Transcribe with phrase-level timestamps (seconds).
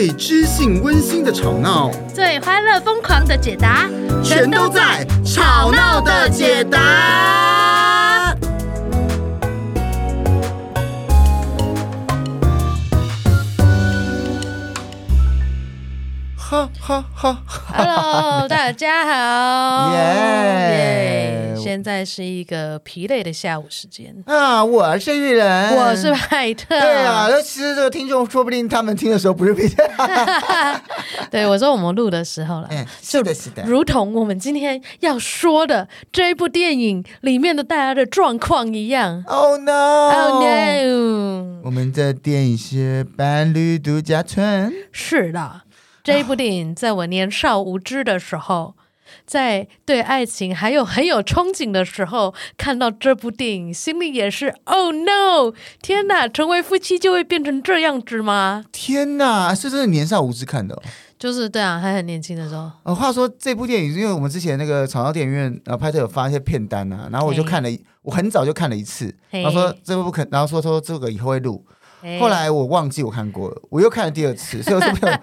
[0.00, 3.86] 最知性温馨的吵闹，最欢乐疯狂的解答，
[4.24, 6.78] 全都在《吵闹的解答》。
[16.60, 17.42] 哈哈哈
[17.74, 21.54] ！Hello，大家好， 耶！
[21.56, 24.62] 现在是一个疲累的下午时间啊！
[24.62, 26.66] 我是玉人，我是派特。
[26.68, 29.82] 对啊，那其实这个听众说不定他们听的时候不是疲特。
[31.30, 39.24] 对，我说我们录的时候了，嗯，是的，是的，如同我们今天要说的这一部电影里面的大家的状况一样。
[39.26, 41.60] Oh no！Oh no！
[41.64, 44.70] 我们的电影是伴侣度假村。
[44.92, 45.62] 是的。
[46.02, 48.74] 这一部电影，在我年少无知的时候，
[49.26, 55.52] 在对爱情还有很有憧憬的时候，看到这部电影，心里也是 “Oh no！
[55.82, 60.82] 天哪，成为夫妻就会变成这样子吗？”天哪，是真的年少无知看的哦。
[61.18, 62.70] 就是对啊，还很年轻的时候。
[62.82, 67.68] 呃，话说这部电影，因为我们之前那个长沙电影院，呃，拍特有发一些片单啊，然后我就看了，
[68.00, 69.14] 我很早就看了一次。
[69.30, 71.62] 他说这部不可，然后说说这个以后会录。
[72.18, 75.18] 后来我忘记我看过了，我又看了第二次，所以我是没有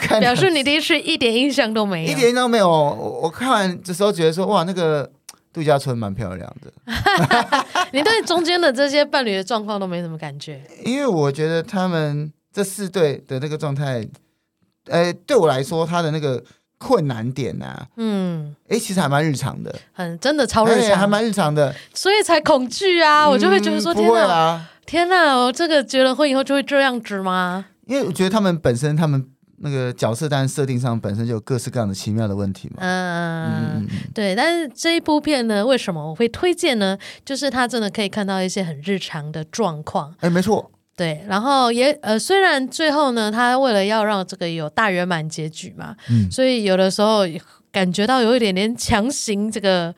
[0.00, 0.20] 看。
[0.20, 2.68] 表示你第一次一点印象都没有，一点印象都没有。
[2.68, 5.10] 我我看完的时候觉得说，哇，那个
[5.52, 6.72] 度假村蛮漂亮的。
[7.92, 10.62] 你对中间的这些伴侣的状况都没什么感觉？
[10.84, 14.06] 因为我觉得他们这四对的那个状态，
[14.86, 16.44] 呃，对我来说，他的那个
[16.76, 23.24] 困难点啊，嗯，哎，其实还蛮日常的，很真的超日常，还蛮日常的，所以才恐惧啊！
[23.24, 24.64] 嗯、我就会觉得说，天哪。
[24.88, 27.66] 天呐，我这个结了婚以后就会这样子吗？
[27.86, 29.22] 因为我觉得他们本身，他们
[29.58, 32.76] 那个角色当然设定上本身就有各式各样的奇妙的问题嘛。
[32.80, 34.34] 嗯嗯，对。
[34.34, 36.96] 但是这一部片呢，为什么我会推荐呢？
[37.22, 40.14] 就是他真的可以看到一些很日常的状况。
[40.20, 40.70] 哎，没错。
[40.96, 47.24] 对，然后也呃，虽然最后呢，他为了要让这个有大圆满结局嘛，嗯，所以有的时候
[47.70, 49.94] 感觉到有一点点强行这个。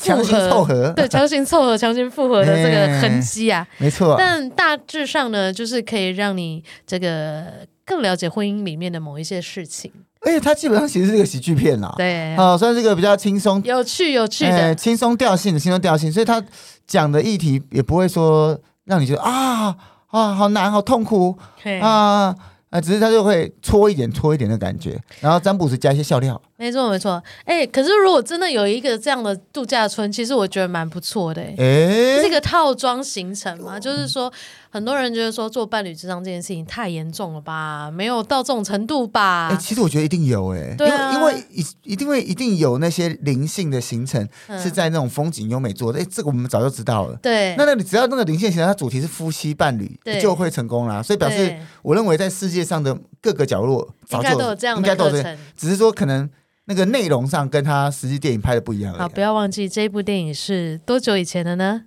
[0.00, 4.14] 强行凑合，对，强行凑合、 强行复合的这个痕迹啊，没错。
[4.18, 7.44] 但大致上呢，就是可以让你这个
[7.84, 9.90] 更了解婚姻里面的某一些事情。
[10.20, 14.74] 而且它基本上其实是一个喜剧片啦，对，啊，算是一个比较轻松、有趣、有趣的。
[14.74, 16.42] 轻松调性的轻松调性，所以他
[16.86, 19.76] 讲的议题也不会说让你觉得啊
[20.08, 21.38] 啊好难、好痛苦。
[21.80, 22.34] 啊。
[22.70, 26.38] 啊，只是他就会搓一点、搓一点的感觉，然后占卜师加一些笑料。
[26.58, 27.22] 没错，没错。
[27.44, 31.40] 哎、欸，可是如果真的有一个这样的度假村，其实我觉得蛮不错的。
[31.40, 34.32] 哎、欸，是一个套装行程嘛，就是说。
[34.70, 39.48] 很多人觉得说做伴侣之商这件事情太严重了吧，没有到这种程度吧？
[39.50, 44.28] 哎、欸，其实我觉得一定有哎、欸，对啊，因为因为一一定会一定有那些灵性的行程
[44.62, 45.98] 是在那种风景优美做的。
[45.98, 47.18] 哎、这个我们早就知道了。
[47.22, 51.02] 对，那那你只要那个灵性行程，它主题是夫妻伴侣，就会成功啦。
[51.02, 56.28] 所以表示，我认为在世界上的各个角落早就应该都有这样的课程，只是说可能
[56.68, 58.92] 那个内容上跟他实际电影拍的不一样。
[58.94, 61.84] 好，不要忘记这一部电影是多久以前的呢？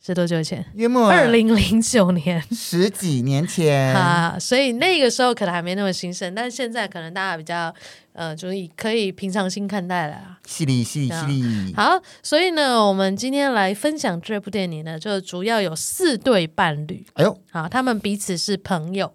[0.00, 0.64] 是多久以前？
[1.10, 7.74] 二零零九年，十几年前 啊，所以那个时候可能还没那么兴盛，但是现在可能大家比较
[8.12, 10.38] 呃，就是可以平常心看待了。
[10.46, 11.74] 犀利，犀利，犀利。
[11.74, 17.04] 好，所以呢，我们今天来分享这部电影呢，就主要有四对伴侣。
[17.14, 19.14] 哎呦，好，他们彼此是朋友。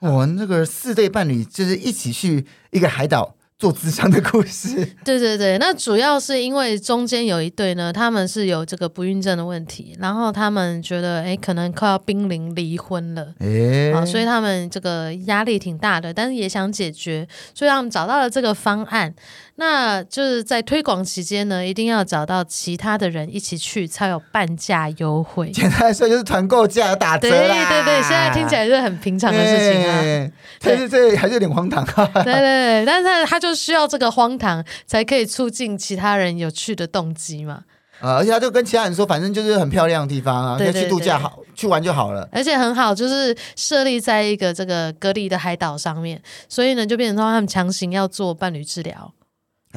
[0.00, 3.36] 我们这个四对伴侣就是一起去一个海岛。
[3.60, 19.14] 做咨商的故事， 对对对，那主要是因为中间有一对呢，他们是有这个不孕症的问题，然后他们觉得哎，可能快要濒临离婚了，哎，啊，所以他们这个压力挺大的，但是也想解决，所以他们找到了这个方案。
[19.60, 25.50] 那就是在推广期间呢，一定要找到其他的人一起去，才有半价优惠。
[25.50, 27.68] 简单来说就是团购价打折啦。
[27.68, 30.30] 对对对，现在听起来是很平常的事情啊。
[30.62, 31.84] 但是这还是有点荒唐。
[32.24, 37.64] 对对对，但是他就需要这个荒唐，才可以促进其他人有去的动机嘛。
[38.00, 42.26] 啊，而且他就跟其他人说，反正就是很漂亮的地方啊，去度假好，去玩就好了。
[42.32, 46.18] 而且很好，就是设立在一个这个隔离的海岛上面，
[46.48, 49.12] 所以呢，就变成说他们强行要做伴侣治疗。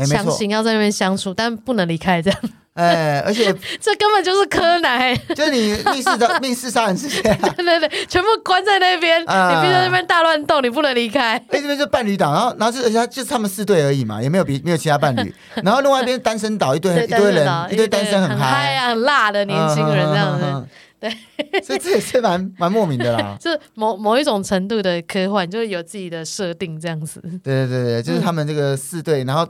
[0.06, 2.40] 强行要在那边相处，但不能离开，这样。
[2.74, 7.22] 哎，而且 这根本就是柯南， 就是你密室的 密室杀人事件，
[7.56, 11.34] 对对对，全部关在那边，你必须在那边大乱斗，你不能离开。
[11.36, 15.32] 哎，这边就伴侣党，然后然后就而且就是他们四对而已嘛，也没有比没有其他伴侣。
[15.64, 20.68] 然后另外一边单身岛，一堆一堆人，一堆单身很嗨啊，很辣的年轻人这样子。
[21.00, 27.22] 对，所以这也是蛮蛮莫名的啦，就某某一种程度的科幻，就是有自己的设定这样子。
[27.44, 29.48] 对对对对，就是他们这个四对，然后。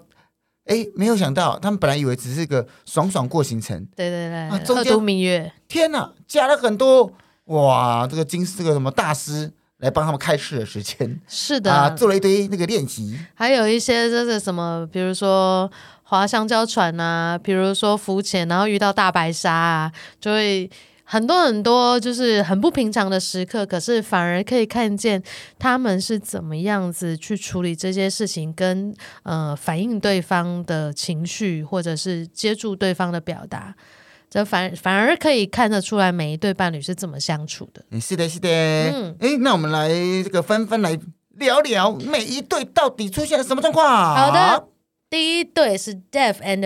[0.65, 7.12] 哎，没有想到，他们本来以为只是个爽爽过行程，对对对，啊、中间明月，天哪，加了很多
[7.45, 11.19] 哇，这个金这个什么大师来帮他们开市的时间。
[11.27, 15.69] 是的啊，做了一堆那个练习，还有一些就是什么，比如说
[16.04, 20.69] 划香蕉船啊，比如说浮潜，然后遇到大白鲨啊，就会。
[21.13, 25.21] 很多很多就是很不平常的时刻，可是反而可以看见
[25.60, 33.75] 他们是怎么样子去处理这些事情，跟呃反映对方的情绪，或者是接住对方的表达，
[34.27, 37.83] 这反反而可以看得出来每一对伴侣是怎么相处的。
[38.01, 39.89] 是的，是的，嗯，诶，那我们来
[40.24, 41.00] 这个纷纷来
[41.36, 44.16] 聊聊每一对到底出现了什么状况。
[44.16, 44.68] 好的。
[45.13, 46.62] 第一对是 Dave and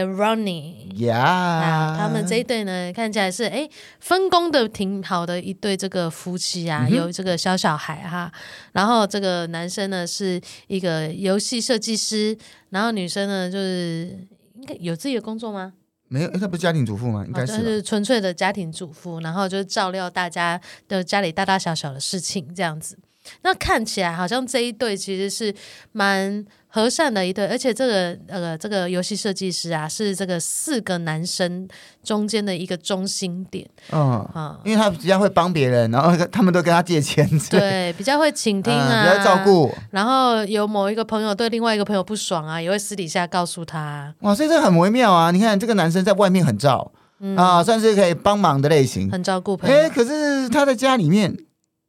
[0.95, 3.67] Yeah，他们这一对呢，看起来是哎
[3.99, 8.31] 分工的挺好的一对这个夫妻啊，嗯、有这个小小孩哈。
[8.71, 12.37] 然后这个男生呢是一个游戏设计师，
[12.69, 14.17] 然后女生呢就是
[14.55, 15.73] 应该有自己的工作吗？
[16.07, 17.25] 没有，他不是家庭主妇吗？
[17.27, 20.57] 应该是，是纯粹的家庭主妇，然后就照料大家
[20.87, 22.97] 的家里大大小小的事情这样子。
[23.41, 25.53] 那看起来好像这一对其实是
[25.91, 31.67] 蛮和善的一对，而且这个呃这个游戏设计师啊是这个四个男生
[32.03, 33.67] 中间的一个中心点。
[33.91, 39.73] 嗯，嗯，因为他比较会帮别人，然后他们都跟他借钱，对，比较会倾听啊，嗯、比较照顾。
[39.91, 44.13] 然后有某一个朋友对另外一个朋友不爽啊，也会私底下告诉他。
[44.19, 45.31] 哇，所以这很微妙啊！
[45.31, 49.75] 你看这个男生在外面很照、嗯、啊，算是可以帮忙的类型，很照顾朋友。
[49.75, 51.35] 哎，可是他在家里面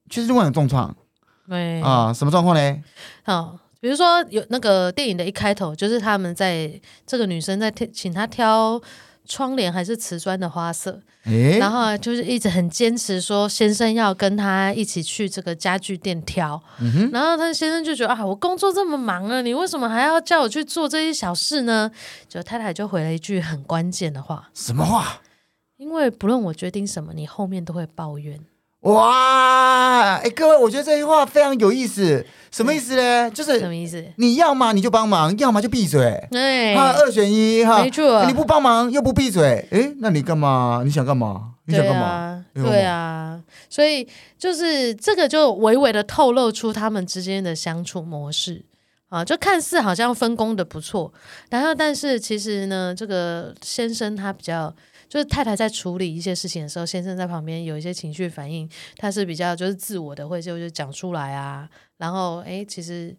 [0.08, 0.96] 确实另外有重创。
[1.48, 2.82] 对啊，什么状况呢？
[3.22, 6.70] 好，比如说有那个电影的一开头，就是他们在
[7.06, 8.80] 这个女生在挑，请她挑
[9.24, 21.90] 窗帘还是瓷砖的花色，诶然后就是一直很坚持说先生要跟她一起去这个家具店挑，嗯、然后他先生就觉得啊，我工作这么忙了，你为什么还要叫我去做这些小事呢？
[22.28, 25.20] 就太太就回了一句很关键的话，什么话？
[25.76, 28.40] 因为不论我决定什么，你后面都会抱怨。
[28.82, 33.28] 哇，哎，各位，我觉得这句话非常有意思，什么意思呢？
[33.28, 34.04] 就是什么意思？
[34.16, 40.82] 你要么你就帮忙，要么就闭嘴，对，哈，二选一哈，没错，你不帮忙又不闭嘴，哎，那你干嘛？
[40.84, 41.54] 你想干嘛？
[41.64, 42.44] 你想干嘛？
[42.54, 44.08] 对啊，所以
[44.38, 48.64] 就是这个就微微的透露出他们之间的相处模式
[49.08, 51.12] 啊，就看似好像分工的不错，
[51.50, 54.72] 然后但是其实呢，这个先生他比较。
[55.08, 61.69] 就是太太在处理一些事情的时候，先生在旁边有一些情绪反应，他是比较就是自我的，会就就讲出来啊。
[61.96, 63.16] 然后哎，其实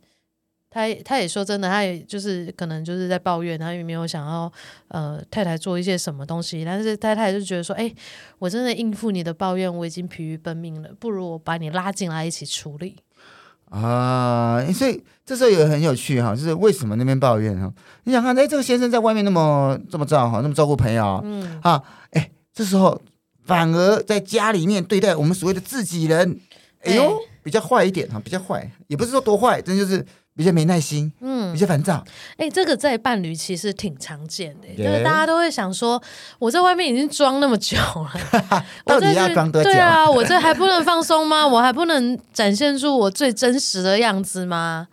[0.69, 4.51] 他他也说真的，他也就是可能就是在抱怨，他也没有想要
[4.89, 6.63] 呃太太做一些什么东西。
[6.63, 7.91] 但是太太就觉得说，哎，
[8.37, 12.95] 我真的应付你的抱怨，我已经疲于奔命了，不如我把你拉进来一起处理。
[13.69, 17.71] 啊，所以这时候也很有趣哈，就是为什么那边抱怨哈？
[18.03, 21.81] 你想看，哎，这个先生在外面那么这么照哈，那么照顾朋友，嗯，啊，
[22.11, 23.01] 哎，这时候
[23.45, 26.39] 反而在家里面对待我们所谓的自己人，
[26.83, 30.05] 哎呦，比较坏一点哈，比较坏，也不是说多坏，真就是。
[30.39, 32.01] 比较没耐心，嗯，比较烦躁。
[32.37, 36.01] 哎、欸，这个在伴侣其实挺常见的，就.是大家都会想说，
[36.39, 38.09] 我在外面已经装那么久了，
[38.85, 39.69] 到底要装多久？
[39.69, 41.43] 对啊，我这还不能放松吗？
[41.45, 44.87] 我还不能展现出我最真实的样子吗？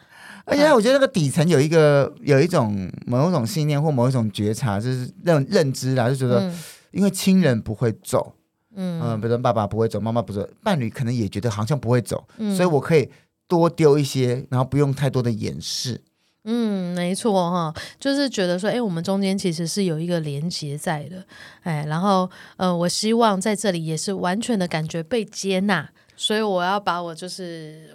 [0.46, 6.52] 而且我觉得那个底层有一个有一种某一种信念或某一种觉察，就是认认知啦，就觉得
[6.90, 8.32] 因为亲人不会走，
[8.74, 13.08] 嗯嗯，比如说爸爸不会走，妈妈不走，伴侣可能也觉得好像不会走，嗯、所以我可以。
[13.48, 16.02] 多丢一些，然后不用太多的掩饰。
[16.48, 21.24] 嗯，没错哈，就是觉得说，哎，我们中间其实是有一个连接在的，
[21.62, 27.90] 哎，然后呃，我希望在这里也是完全的感觉被接纳，所以我要把我就是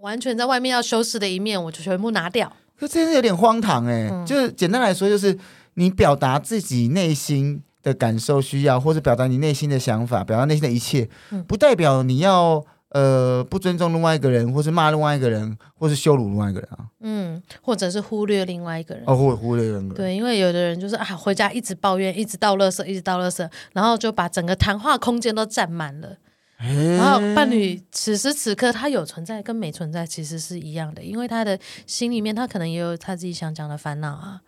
[0.00, 2.50] 完全在外面要修饰的一面，我就全部拿掉。
[2.78, 5.38] 可真是有点荒唐哎，嗯、就是简单来说，就是
[5.74, 12.64] 你表达自己内心的感受、需要，或者表达你内心的想法，表达内心的一切，嗯、不代表你要。
[12.90, 16.86] 呃，不尊重另外一个人，或是骂另外一个人，或是羞辱另外一个人啊。
[17.00, 19.04] 嗯，或者是忽略另外一个人。
[19.06, 19.88] 哦，或忽略人。
[19.90, 26.16] 对，因为有的人就是啊，回家一直抱怨，一直到垃圾，一直到垃圾，然后就把整个谈话空间都占满了。
[26.60, 34.40] 欸、然后伴侣此时此刻他有存在跟没存在其实是一样的，因为他的心里面他可能也有他自己想讲的烦恼啊。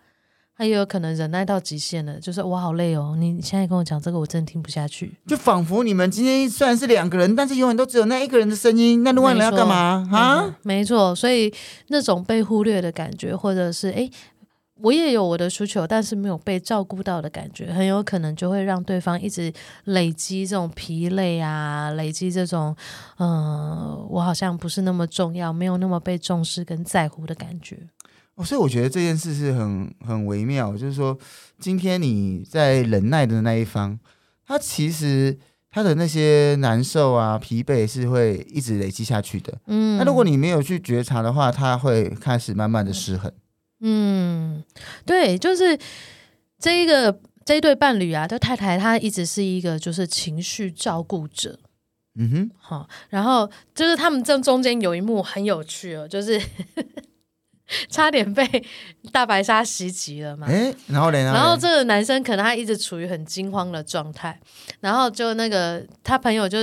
[0.61, 3.15] 他也有可能忍耐到极限了，就是我好累哦！
[3.17, 5.11] 你现在跟我讲这个，我真的听不下去。
[5.25, 10.55] 就仿佛你们今天虽然是两个人，但是永远都只有那一个人的声音，那另外人要干嘛啊？
[10.61, 11.51] 没错，所以
[11.87, 14.07] 那种被忽略的感觉，或者是哎，
[14.75, 19.51] 我也有我的需求，但是没有被照顾到的感觉，很有可能就会让对方一直
[19.85, 22.75] 累积这种疲累啊，累积这种
[23.17, 27.79] 嗯、呃，我好像不是那么重要，没有那么被重视跟在乎的感觉。
[28.35, 31.17] 哦，所以我觉得这件事是很很微妙，就是说，
[31.59, 33.99] 今天你在忍耐的那一方，
[34.47, 35.37] 他其实
[35.69, 39.57] 他的那些难受啊、疲惫是会一直累积下去的。
[39.67, 43.31] 嗯，那如果你没有去觉察的话，他会开始慢慢的失衡。
[43.81, 44.63] 嗯，
[45.05, 45.77] 对，就是
[46.59, 51.59] 这一个这一对伴侣啊，这太太她一直是一个就是情绪照顾者。
[52.15, 56.39] 嗯哼，好，然后就是他们这中间有一幕很有趣哦，就是
[57.89, 58.45] 差点被
[59.11, 60.47] 大白鲨袭击了嘛。
[60.47, 61.17] 哎，然后呢？
[61.17, 64.39] 然后这个男生可能他一直处于很惊慌的状态，
[64.79, 66.59] 然后就那个他朋友就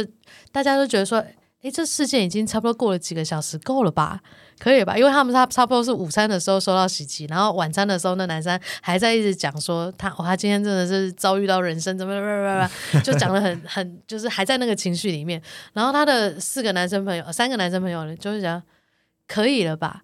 [0.53, 1.19] 大家都觉得说，
[1.63, 4.21] 哎，这事件已经差不多过了几个小时，够了吧？
[4.59, 4.99] 可以吧？
[4.99, 12.69] 因为他们差差不多是午餐的时候收到袭击，然后晚餐的时候，那男生还在一直讲说他，哦，他今天真的是遭遇到人生怎么怎么
[13.05, 15.41] 就讲的很很，就是还在那个情绪里面。
[15.75, 18.61] 然后他的四个男生朋友，三个男生朋友就是讲
[19.29, 20.03] 可以了吧？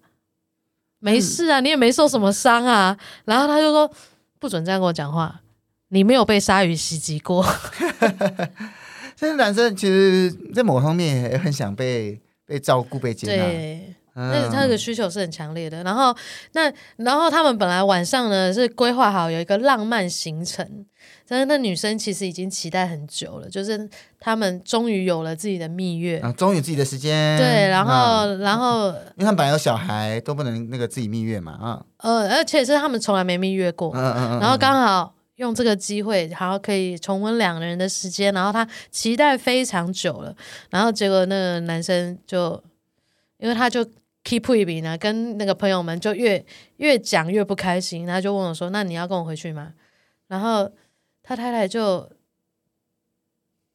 [1.04, 2.96] 没事啊，你也没受什么伤啊。
[3.26, 3.90] 然后他就说
[4.38, 5.42] 不准这样跟我讲话，
[5.88, 7.44] 你没有被鲨鱼袭击过。
[9.14, 13.44] 这个男生其实，在某方面也很想被被照顾、被接纳。
[14.14, 16.16] 那他的需求是很强烈的，然后
[16.52, 20.86] 那然后他们本来晚上呢是规划好有一个浪漫行程，
[21.26, 23.90] 但是那女生其实已经期待很久了，就是
[24.20, 27.36] 他们终于有了自己的蜜月啊，终于有自己的时间。
[27.36, 40.32] 对，然后、啊、然后因为他们本来有小孩都不能那个自己蜜月嘛啊，呃，而且是他们从来没蜜月过，嗯嗯嗯，然后刚好用这个机会，然后可以重温两个人的时间，然后他期待非常久了，
[40.70, 42.62] 然后结果那个男生就
[43.38, 43.84] 因为他就。
[44.24, 46.44] Keep 一笔呢，跟那个朋友们就越
[46.78, 49.74] 越讲越不开心，然后就问我说：“那你要跟我回去吗？”
[50.26, 50.72] 然后
[51.22, 52.10] 他太太就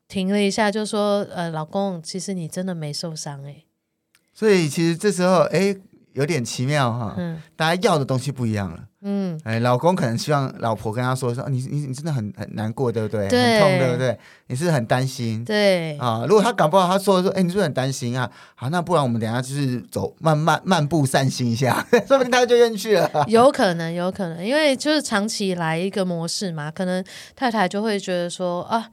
[0.08, 3.66] 停了一下，就说：“呃，老公，其实你真的没受伤诶。”
[4.34, 5.78] 所以其实这时候，哎。
[6.14, 13.30] 有点奇妙哈，嗯，大家要的东西不一样了，嗯，哎，老公可能希望老婆跟他说说，你你你真的很很难过，对不对？
[13.30, 14.20] 对，很痛，对不对？
[14.48, 16.26] 你是很担心，对啊。
[16.28, 18.30] 如果他搞不好，他说说，哎，你是不是很担心啊？
[18.56, 23.10] 好，那不然我们等下就是走慢慢漫步散心一下， 说不定他就愿意去了。
[23.28, 27.02] 有可能，有可能，因为就是长期以来一个模式嘛，可能
[27.36, 28.90] 太太就会觉得说啊，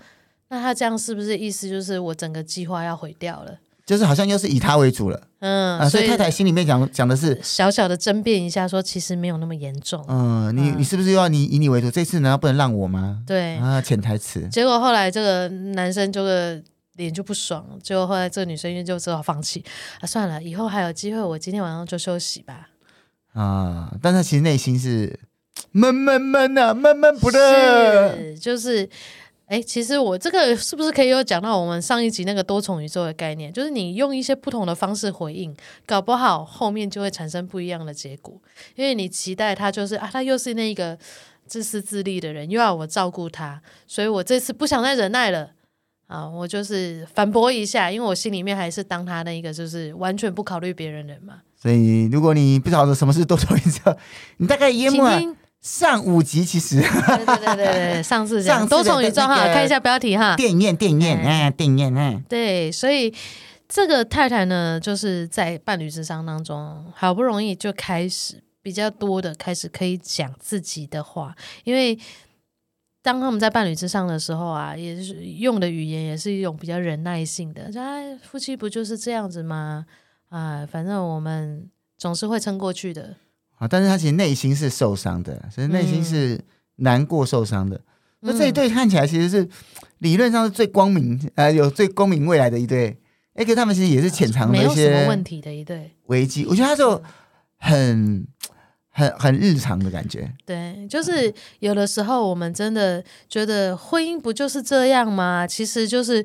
[0.50, 3.58] 那他这样是不是意思就是我整个计划要毁掉了？
[3.86, 11.88] 就是好像又是以他为主了，嗯，啊、所以太太心里面讲讲的是小小的争辩一下，说其实没有那么严重，嗯，你你是不是又要你以你为主？
[11.88, 13.22] 这次难道不能让我吗？
[13.24, 14.48] 对啊，潜台词。
[14.48, 16.60] 结果后来这个男生就是
[16.94, 19.64] 脸就不爽，结果后来这个女生因为就只好放弃
[20.00, 22.70] 啊，算了，以后还有机会，我今天晚上就休息吧。
[23.34, 25.16] 啊，但他其实内心是
[25.70, 28.90] 闷闷闷啊，闷闷不乐，就是。
[29.46, 33.52] 哎，其实我这个是不是可以有讲到我们上一集那个多重宇宙的概念？
[33.52, 35.54] 就是你用一些不同的方式回应，
[35.86, 38.34] 搞不好后面就会产生不一样的结果。
[38.74, 40.98] 因为你期待他就是啊，他又是那个
[41.46, 45.50] 自私自利的人，又要我照顾他，所以我这次不想再忍耐了
[46.08, 46.28] 啊！
[46.28, 51.34] 我就是反驳一下，因为我心里面还是当他那一个就是完全不考虑别人的人嘛。
[51.54, 53.96] 所以如果你不晓得什么是多重宇宙，
[54.38, 55.36] 你大概淹没。
[55.60, 63.12] 上五集其实，对对对对，上次讲多重宇宙哈，看一下标题哈，电影院电影院哎，电影院哎，对，所以
[63.68, 71.34] 这个太太呢，就是在伴侣之商当中，好不容易就开始比较多的开始可以讲自己的话，
[71.64, 71.98] 因为
[73.02, 79.86] 当他们在伴侣之上的时候啊，也是用的语言也是一种比较忍耐性的，哎，夫妻不就是这样子吗？
[80.28, 83.16] 啊，反正我们总是会撑过去的。
[83.56, 83.66] 啊！
[83.66, 86.38] 但是他其实内心是受伤的，所以内心是
[86.76, 87.80] 难过、受伤的。
[88.20, 89.48] 那、嗯、这一对看起来其实是
[89.98, 92.98] 理论上是最光明，呃，有最光明未来的一对。
[93.34, 96.44] 哎，可他们其实也是潜藏的一些问题的一对危机。
[96.46, 97.02] 我觉得他就
[97.58, 98.26] 很、
[98.90, 100.30] 很、很日常的感觉。
[100.44, 105.46] 对，就是有的时候我们真的觉得婚姻不就是这样吗？
[105.46, 106.24] 其实就是，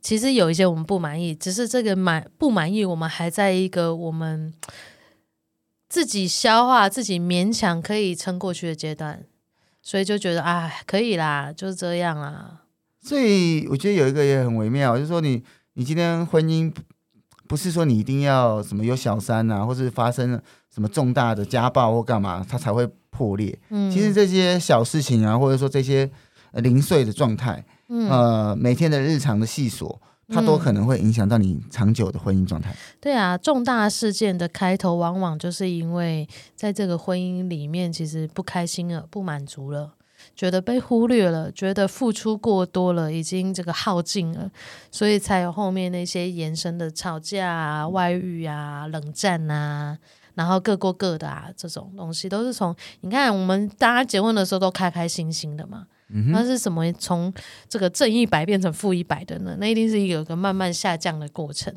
[0.00, 4.52] 其实有一些我们不满意，只是这个满不满意，我们还在一个我们。
[5.92, 9.22] 自己消化，自己勉强可以撑过去的阶段，
[9.82, 12.62] 所以就觉得哎，可以啦，就是这样啦。
[13.02, 15.44] 所以我觉得有一个也很微妙，就是说你
[15.74, 16.72] 你今天婚姻
[17.46, 20.42] 不是说你一定要什么有小三啊，或是发生了
[20.74, 23.58] 什么重大的家暴或干嘛，它才会破裂。
[23.68, 26.10] 嗯，其实这些小事情啊，或者说这些
[26.52, 29.98] 零碎的状态，嗯，呃，每天的日常的细琐。
[30.32, 32.74] 它都可能会影响到你长久的婚姻状态。
[33.00, 39.92] 对啊，重大事件的开头往往就是因为在这个婚姻里面，其实不开心了，不满足了，
[40.34, 44.50] 觉得被忽略了，觉得付出过多了，已经这个耗尽了，
[44.90, 49.98] 所以才有后面那些延伸的吵架啊、外遇啊、冷战啊。
[50.34, 55.86] 然后各过各的啊，这种东西都是从你看我们大家结婚的时候都开开心心的嘛。
[56.28, 57.32] 那是什么从
[57.70, 59.56] 这个正一百变成负一百的呢？
[59.58, 61.72] 那一定是有一个慢慢下降的过程。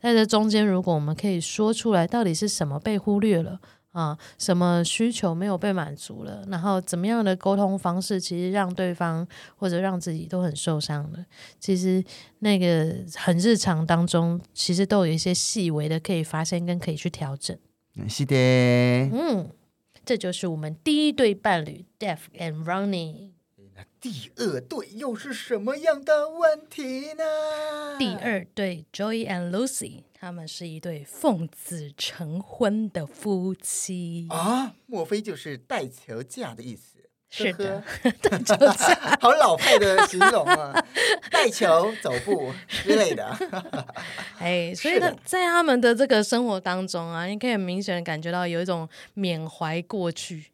[0.00, 3.60] 在这中间，如果我们可以说出来，到底是什么被忽略了
[3.92, 4.16] 啊？
[4.38, 6.42] 什么需求没有被满足了？
[6.48, 11.22] 然后怎么样的沟通方式，其实让对方或者让自己都很受伤的。
[11.60, 12.02] 其实
[12.38, 17.54] 那个很日常当中，其实都有一些细微的可以发现跟可以去调整。
[18.08, 19.50] 是的，嗯，
[20.04, 23.30] 这就是我们第一对伴侣 Def and Ronnie。
[24.00, 27.96] 第二对又是什么样的问题呢？
[27.98, 34.74] 第二对 Joey and Lucy，他们是一对奉子成婚的夫妻啊？
[34.86, 36.93] 莫非就是带球嫁的意思？
[37.36, 37.82] 是的，
[39.20, 40.72] 好老派的形容啊！
[41.32, 43.36] 带球走步之类的。
[44.38, 50.46] 哎，所以呢，在他们的这个生活当中啊，你可以很明显的感觉到有一种缅怀过去。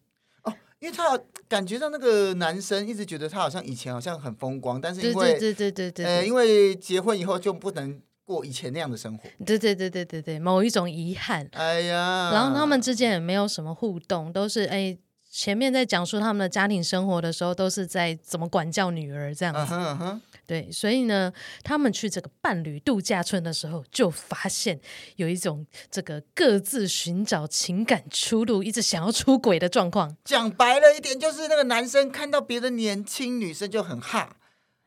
[0.78, 9.28] 因为他感觉到那个男生一直觉得他好像以前好像很风光，但是因为对对对对对，呃，因为结婚以后就不能过以前那样的生活。
[9.44, 11.46] 对对对对对对，某一种遗憾。
[11.52, 14.96] 哎呀，然后他们之间也没有什么互动，都是哎，
[15.30, 19.72] 前面在讲述他们的家庭生活的时候，都是在怎么管教女儿这样子。
[19.72, 20.20] Uh huh, uh huh.
[20.44, 21.32] 对，所以呢，
[21.62, 24.80] 他们去这个伴侣度假村的时候，就发现
[25.14, 30.16] 有一种这个各自寻找情感出路，一直想要出轨的状况。
[30.25, 34.37] 讲白了一点，就是那个男生看到别的年轻女生就很哈。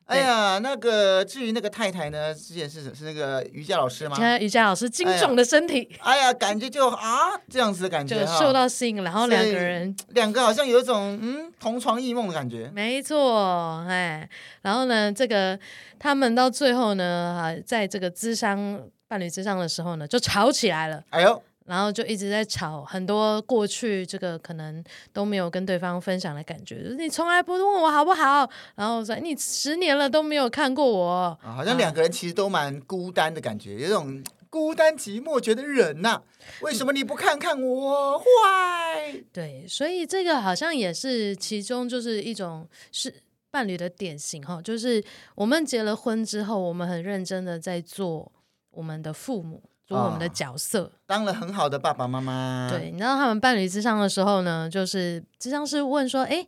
[0.06, 2.34] 哎呀，那个至于那个太太呢？
[2.34, 4.18] 之前是是那个瑜伽老师吗？
[4.38, 12.70] 瑜伽老师精壮的身体，哎呀，感觉就啊这样子的感觉，就受到吸引，然后两个人两个好像有一种嗯同床异梦的感觉。
[12.74, 14.30] 没错，哎，
[14.62, 15.58] 然后呢，这个
[15.98, 21.02] 他们到最后呢，哈，在这个智商伴侣咨商的时候呢，就吵起来了。
[21.12, 21.42] 哎呦！
[21.66, 36.22] 然后就一直在吵，很多过去这个可能都没有跟对方分享的感觉，就是你从来不问我好不好，然后说你十年了都没有看过我，啊，好像两个人其实都蛮孤单的感觉，有种孤单寂寞觉得忍呐，
[36.62, 39.24] 为什么你不看看我坏？
[39.32, 43.14] 对，所以这个好像也是其中就是一种是
[43.50, 45.04] 伴侣的典型哈，就是
[45.36, 48.32] 我们结了婚之后，我们很认真的在做
[48.72, 49.64] 我们的父母。
[49.86, 52.70] 做我们的角色，哦，当了很好的爸爸妈妈。
[52.70, 56.48] 对，你知道他们伴侣咨商的时候呢，就是咨商师问说：“哎，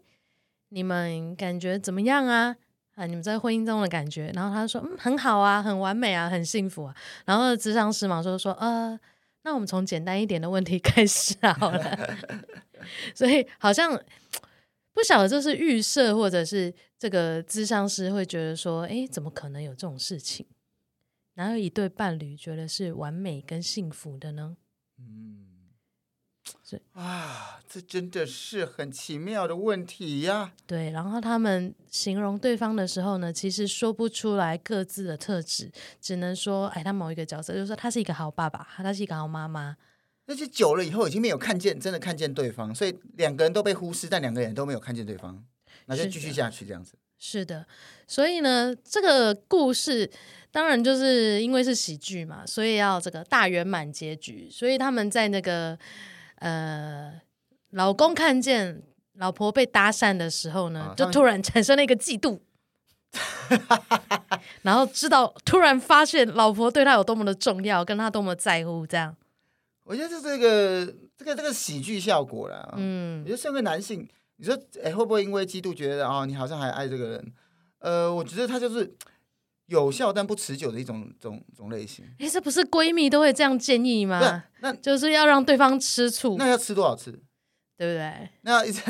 [0.70, 2.56] 你们感觉怎么样啊？
[2.96, 6.96] 啊，你们在婚姻中的感觉？”然后他说：“嗯，很好啊，很完美啊，很幸福啊。”
[7.26, 8.98] 然后咨商师嘛就说：“呃，
[9.44, 12.16] 那我们从简单一点的问题开始好了。
[13.14, 13.92] ”所以好像
[14.94, 20.46] 不晓得这是预设，或者是这个咨商师会觉得说：“哎，怎么可能有这种事情？”
[21.36, 24.58] 哪有一对伴侣觉得是完美跟幸福的呢？
[24.98, 25.46] 嗯，
[26.64, 30.54] 是啊，这真的是很奇妙的问题呀。
[30.66, 39.76] 对，然后他们形容对方的时候呢，其实说不出来各自的特质，只能说，哎，他某一个角色，就是说他是一个好爸爸，他是一个好妈妈。
[40.28, 45.44] 那就久了以后，已经没有看见，真的看见对方，所以两个人都被忽视，但两个人都没有看见对方，
[45.88, 46.94] 那就继续下去这样子。
[47.18, 47.68] 是的，
[48.08, 50.10] 所以呢，这个故事。
[50.56, 54.48] 当然，就是因为是喜剧嘛，所以要这个大圆满结局。
[54.50, 55.78] 所以他们在那个
[56.36, 57.12] 呃，
[57.72, 58.82] 老公看见
[59.16, 62.40] 老婆被搭讪的时候呢，就突然产生了一个嫉妒，
[64.64, 69.14] 然后知道突然发现老婆对他有多么的重要，跟他多么在乎，这样。
[69.84, 70.86] 我觉得是这个
[71.18, 72.74] 这个这个喜剧效果啦。
[72.78, 77.34] 嗯，我觉得身为男性，你说哎，会不会因为嫉妒觉得哦，你好像还爱这个人？
[77.80, 78.96] 呃，我觉得他就是。
[79.68, 82.06] 有效但不持久的一种种种类型。
[82.20, 84.44] 哎，这不是闺蜜都会这样建议吗？
[84.62, 86.36] 那就是要让对方吃醋。
[86.38, 87.20] 那要吃多少次？
[87.78, 88.30] 对不对？
[88.42, 88.82] 那一直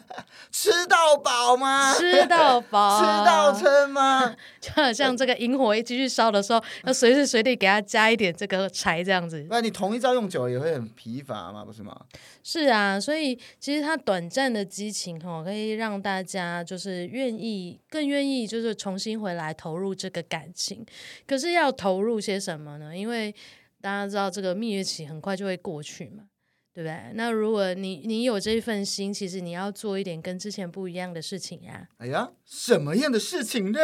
[0.50, 1.94] 吃到饱吗？
[1.94, 4.34] 吃到饱， 吃到撑吗？
[4.60, 9.46] 就好像这个萤火一继续烧的时候，要随时随地给他加一点这个柴，这样子。
[9.50, 11.94] 那你同一招用久了也会很疲乏嘛，不是吗？
[12.42, 20.84] 是啊，所以其实它短暂的激情哦，可以让大家就是愿意更愿意就是重新回来投入这个感情。
[21.26, 22.96] 可是要投入些什么呢？
[22.96, 23.34] 因为
[23.82, 26.24] 大家知道这个蜜月期很快就会过去嘛。
[26.72, 27.12] 对不对？
[27.14, 31.88] 那如果你你有这一份心，其实你要做一点跟之前不一样的事情呀。
[31.98, 33.78] 哎呀，什么样的事情呢？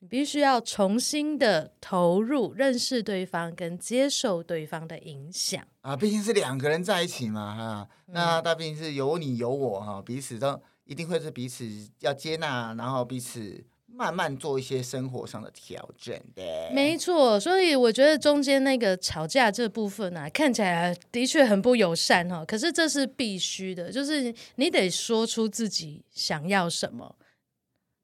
[0.00, 5.96] 你必须要重新的投入，认识对方跟接受对方的影响啊。
[5.96, 7.88] 毕竟是两个人在一起嘛，哈。
[8.06, 11.64] 那大毕竟是有你有我哈，彼此都一定会是彼此
[12.00, 13.64] 要接纳，然后彼此
[13.96, 16.42] 慢慢做一些生活上的调整的。
[16.72, 22.44] 没错，所以我觉得中间那个吵架这部分啊，看起来的确很不友善哈。
[22.44, 27.16] 可是这是必须的，就是你得说出自己想要什么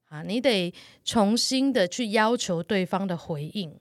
[0.08, 0.72] 啊，你得
[1.04, 3.78] 重新的去要求对方的回应。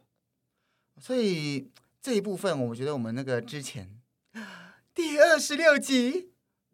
[1.00, 1.70] 所以
[2.02, 4.00] 这一部分，我觉得我们那个之前
[4.94, 6.28] 第二十六集。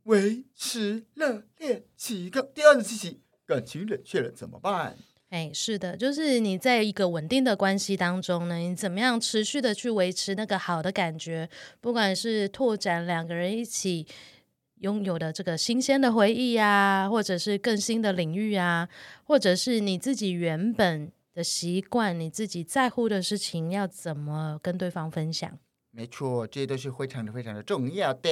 [0.08, 4.97] 维持热恋期个第二十七集，感情冷却了怎么办？
[5.30, 11.50] 哎，是的，就是你在一个稳定的关系当中呢，你怎么样持续的去维持那个好的感觉？
[11.82, 14.08] 不管是拓展两个人一起
[14.80, 18.88] 拥有的这个新鲜的回忆啊，或者是更新的领域啊，
[19.26, 25.60] 或者是你自己原本的习惯，你自己在乎的事情，要怎么跟对方分享？
[25.92, 28.30] 没错，这些都是非常的非常的重要的。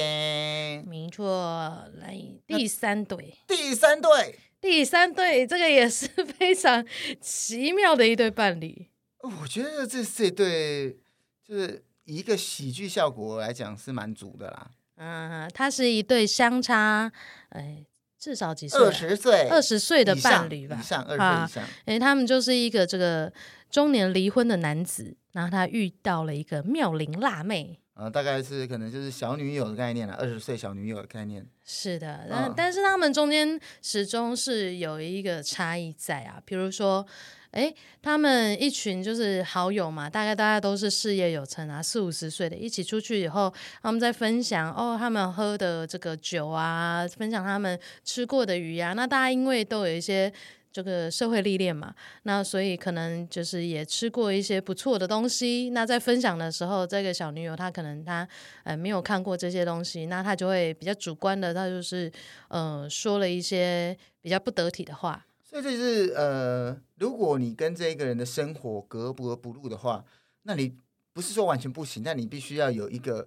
[0.86, 6.06] 没错，来第三对，第三对，第三对，这个也是
[6.38, 6.84] 非常
[7.20, 8.88] 奇妙的一对伴侣。
[9.22, 10.98] 我觉得这这对
[11.46, 14.70] 就是以一个喜剧效果来讲是蛮足的啦。
[14.96, 17.12] 嗯，他是一对相差
[17.50, 17.84] 哎
[18.18, 18.80] 至少几岁？
[18.80, 21.12] 二十岁，二十岁的伴侣吧，以上，二
[21.46, 21.74] 十岁以上。
[21.84, 23.32] 哎，他们就是一个这个
[23.70, 25.16] 中年离婚的男子。
[25.32, 31.46] 然后他遇到了一个妙龄辣妹，呃，大概是可能就是小女友的概念了，二十岁小女友的概念。
[31.64, 37.06] 是的，但、呃、但是他们中间始终是有一个差异在啊，比如说，
[37.52, 43.50] 哎，他们一群就是好友嘛，大概大家都是事业有成啊，四五十岁的，一起出去以后，
[43.82, 50.30] 他们在分享哦，他们喝的这个酒啊，分享他们吃过的鱼啊，那大家因为都有一些。
[50.76, 55.70] 这个社会历练嘛，那所以可能就是也吃过一些不错的东西。
[55.70, 58.28] 那在分享的时候，这个小女友她可能她
[58.62, 62.12] 呃没有看过这些东西，那她就会比较主观的，她就是
[62.48, 65.24] 呃说了一些比较不得体的话。
[65.42, 70.04] 所以这就是呃，如果你跟这一个人的生活格格不入的话，
[70.42, 70.74] 那你
[71.14, 73.26] 不是说完全不行，但你必须要有一个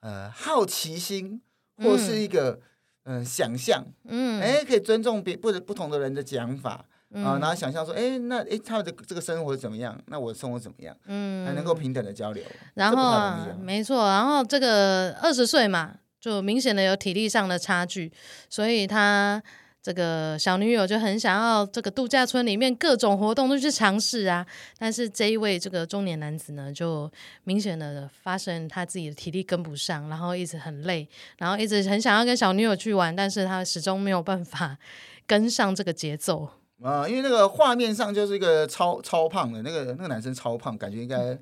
[0.00, 1.42] 呃好奇心，
[1.76, 2.52] 或是一个。
[2.52, 2.62] 嗯
[3.06, 9.98] 嗯，想象，嗯，哎，可以尊重别不不同的人的讲法，嗯、啊，然后想象说，哎，那哎，他的这个生活怎么样？
[10.06, 10.96] 那我的生活怎么样？
[11.06, 18.12] 嗯，还能够平等的交流，然后没错，然后这个二十岁嘛，就明显的有体力上的差距，
[18.50, 19.42] 所以他。
[19.86, 24.44] 这个小女友就很想要这个度假村里面各种活动都去尝试啊，
[24.76, 27.08] 但是这一位这个中年男子呢，就
[27.44, 34.76] 明显的发现他自己的体力跟不上，然后一直很累，然后一直很想要跟小女友去玩，但是他始终没有办法
[35.24, 36.48] 跟上这个节奏
[36.82, 41.32] 啊，因为那个画面上就是一个超超胖的那个那个男生超胖，感觉应该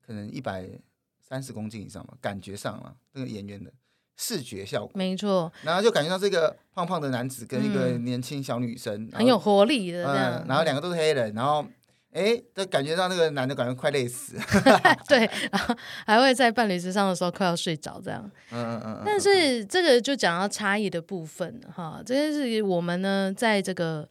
[0.00, 0.66] 可能一百
[1.20, 3.70] 三十公斤以上吧，感觉上了那个演员的。
[4.22, 11.64] 视觉效果没错，然后就感觉到这个胖胖的男子跟一个年轻小女生、嗯、很有活力的这样、嗯，然后两个都是黑人，然后
[12.12, 14.36] 哎，就感觉到那个男的感觉快累死，
[15.08, 24.06] 对，然后还会在伴侣之上的时候快要睡着这样，嗯嗯嗯，但是这个就讲到差异的部分哈，这些是我们呢在这个。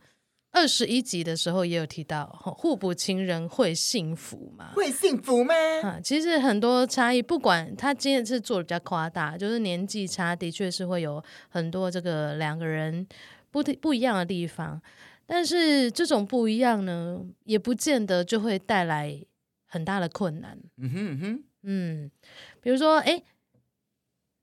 [0.52, 2.26] 二十一集的时候也有提到，
[2.58, 4.72] 互补情人会幸福吗？
[4.74, 5.54] 会幸福吗？
[5.84, 13.08] 啊，其实很多差异，不管他今天是做的比较夸大，就是年纪差的确是会有很多这个两个人
[13.52, 14.82] 不不一样的地方，
[15.26, 19.24] 但是这种不一样呢，也不见得就会带来
[19.68, 20.58] 很大的困难。
[20.78, 22.12] 嗯哼嗯哼，嗯，
[22.60, 23.22] 比如说，哎，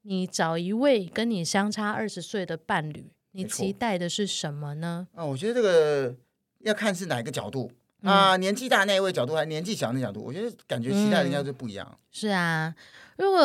[0.02, 3.10] 你找一位跟你相差二十岁的伴侣。
[3.36, 5.06] 你期待的是什么呢？
[5.14, 6.14] 啊，我觉得这个
[6.60, 7.70] 要看是哪一个角度
[8.02, 11.86] 啊，嗯、年纪大那一位角度，还是年纪小那角度，我觉得感觉期待人家就不一样。
[11.86, 12.74] 嗯、是啊，
[13.18, 13.42] 如果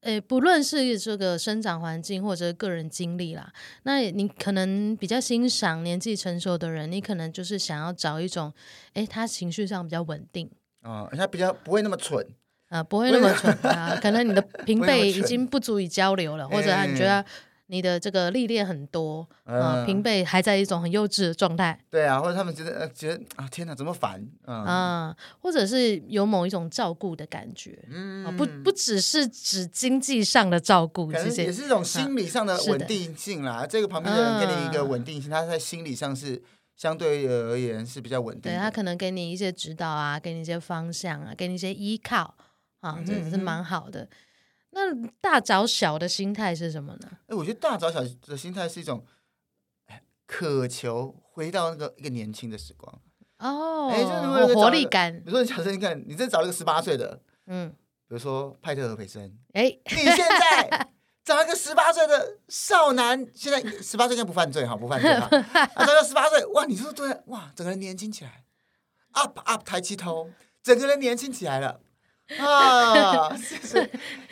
[0.00, 3.52] 诶、欸，不论是这个生长环境或者个人经历啦，
[3.82, 8.50] 那你可能比较欣赏年纪成熟的人，你可能就是想要找一种，
[8.94, 12.26] 哎、欸，他情绪上比较稳定啊，他比较不会那么蠢
[12.68, 17.22] 啊，不会那么蠢啊，可能你的平辈已经不足以交流了，或者你觉得。
[17.66, 21.78] 你的这个历练很多啊，平辈还在一种很幼稚的状态。
[21.90, 25.16] 对啊，或者他们觉得呃，觉得啊，天哪，怎么烦啊？
[25.40, 33.66] 或者是有某一种照顾的感觉，嗯，不不只是指经济上的照顾，可能也是一种心理上的稳定性啦。
[33.66, 36.42] 这个旁边的人给你一个稳定性，他在心理上是
[36.76, 38.52] 相对而言是比较稳定。
[38.52, 42.34] 对，他可能给你一些指导啊，给你一些方向啊，给你一些依靠
[42.80, 44.06] 啊，这也是蛮好的。
[44.74, 47.08] 那大找小的心态是什么呢？
[47.28, 49.06] 哎，我觉得大找小的心态是一种，
[50.26, 53.00] 渴求回到那个一个年轻的时光。
[53.38, 55.12] 哦，哎，就是有活力感。
[55.24, 57.70] 比如说，你假设你看，你再找一个十八岁的，嗯，
[58.08, 60.88] 比如说派特和培森，哎，你现在
[61.24, 65.28] 找一个十八岁的少男，现在十八岁应该不犯罪哈，不犯罪哈，
[65.74, 68.44] 啊，找个十八岁，哇，你说对，哇，整个人年轻起来
[69.12, 70.30] ，up up 抬起头，
[70.62, 71.80] 整个人年轻起来了
[72.38, 73.36] 啊！
[73.36, 73.90] 是 是，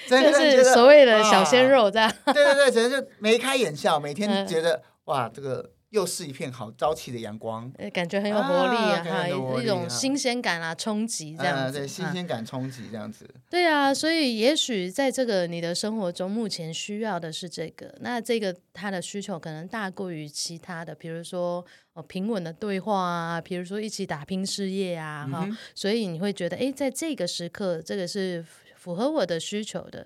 [0.08, 2.12] 就是所谓的小鲜肉这样。
[2.26, 5.72] 对 对对，只是就眉开眼笑，每天觉得、嗯、哇，这个。
[5.92, 9.28] 又是一片好朝气的阳光，感觉很有活力啊，哈、
[9.62, 13.28] 一种新鲜感啊，冲击这样对，新鲜感冲击这样子。
[13.50, 21.62] 对啊，所以也许在这个你的生活中，目前需要的是这个，那这个他的需求可能大过于其他的，比如说
[21.94, 28.44] 哦平稳的对话啊，比如说一起打拼事业啊，哈、嗯，所以你会觉得，哎，在这个时刻，这个是。
[28.82, 30.04] 符合我的需求的，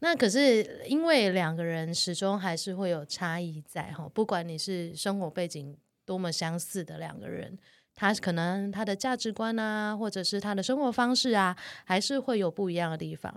[0.00, 7.56] 那可是因为两个人始终还是会有差异在哈，不管你是生活背景多么相似的两个人，
[7.94, 13.32] 他可能他的价值观啊，或者是他的生活方式啊，还是会有不一样的地方。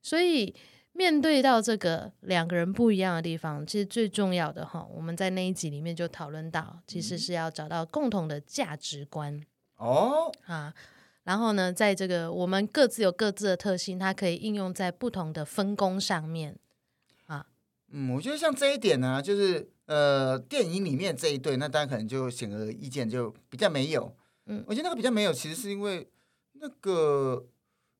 [0.00, 0.54] 所以
[0.92, 9.40] 面对到这个两个人不一样的地方，其实最重要的哈，我们在那一集里面就讨论到，其实是要找到共同的价值观
[9.76, 10.74] 哦啊。
[11.24, 16.56] 然后呢，在这个我们各自有各自的特性，它可以应用在不同的分工上面
[17.26, 17.46] 啊。
[17.92, 24.16] 嗯，我觉得像这一点呢，就是呃，电影里面这一对，那大家可能就显而易见，就比较没有。
[24.46, 26.08] 嗯，我觉得那个比较没有，其实是因为
[26.54, 27.46] 那个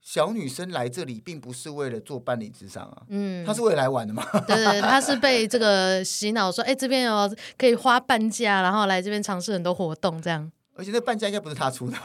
[0.01, 3.03] 小女生来这里，并不是为了做伴侣之商啊。
[3.09, 4.25] 嗯，她是为了来玩的嘛。
[4.49, 10.51] 对对，她是被这个洗脑说，哎，这边有可以花半价，然后来这边尝试很多活动，这样。
[10.75, 11.97] 而且那半价应该不是她出的，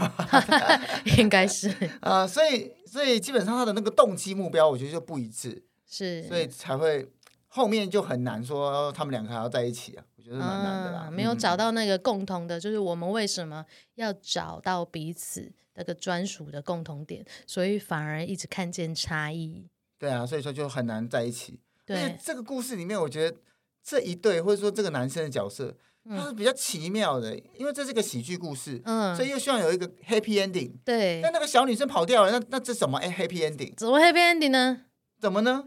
[1.18, 1.70] 应该是。
[2.02, 7.10] 啊、呃，所以所以基本上她的那个动机目标，我觉得就不一致，是，所以才会
[7.48, 13.64] 后面就很难说他们两个还要在一起啊，我觉得蛮难的啦、啊，没有找到那个共同的，就是我们为什么
[13.96, 19.68] 要找到彼此那个专属的共同点，所以反而一直看见差异。
[19.98, 21.60] 对啊，所以说就很难在一起。
[21.86, 23.38] 对，这个故事里面，我觉得
[23.84, 25.78] 这一对或者说这个男生的角色。
[26.08, 30.72] 他是比较奇妙的，因为这是个喜剧故事，嗯，所以又希望有一个 happy ending。
[30.86, 33.00] 对，但那个小女生跑掉了，那那这什么？
[33.00, 33.74] 哎，happy ending？
[33.76, 34.82] 怎么 happy ending 呢？
[35.20, 35.64] 怎么呢？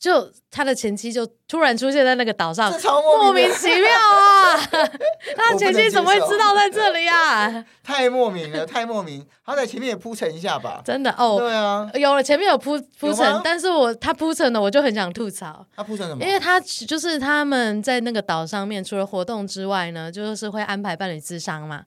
[0.00, 4.56] 就他的前妻就突然出现在那个岛上，莫名其妙啊！
[5.36, 7.62] 他前妻怎么会知道在这里啊？
[7.84, 9.26] 太莫名了，太莫名。
[9.44, 10.80] 他在前面也铺陈一下吧。
[10.82, 15.66] 真的哦，对啊，有了前面有铺铺陈，但是我他铺陈的我就很想吐槽。
[15.76, 16.24] 他铺陈什么？
[16.24, 21.82] 因为他就是他们在那个岛上面，除了活动之外呢，就是会安排伴侣智商嘛。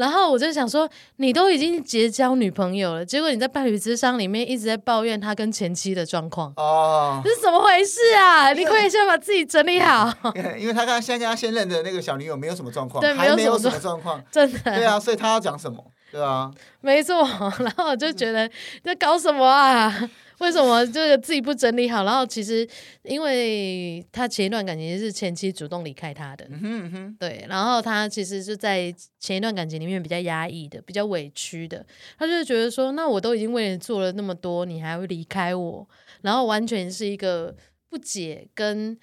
[0.00, 8.50] 然后我就想说，你都已经结交女朋友了，结果你在伴侣之商里面一直在抱怨他跟前妻的状况哦，这是怎么回事啊？
[8.54, 10.10] 你可以先把自己整理好。
[10.58, 14.58] 因为他刚现在跟他现任的那个小女友没有什么状况，对，还没有什么状况， 真的。
[14.74, 15.84] 对啊，所以他要讲什么？
[16.10, 17.22] 对啊，没错。
[17.60, 18.50] 然后我就觉得
[18.82, 19.94] 在搞什么啊？
[20.40, 22.04] 为什么这个自己不整理好？
[22.04, 22.68] 然后其实，
[23.02, 27.44] 因为他前一段感情是前妻主动离开他的，嗯哼嗯哼对。
[27.48, 31.86] 然后他其实是在前一段感情里面比较压抑的，比较委屈的。
[32.18, 35.88] 他就觉得说，那我都已经为你做了那么多，你还会离开我？
[36.22, 37.56] 然后完全是一个
[37.88, 38.98] 不解跟。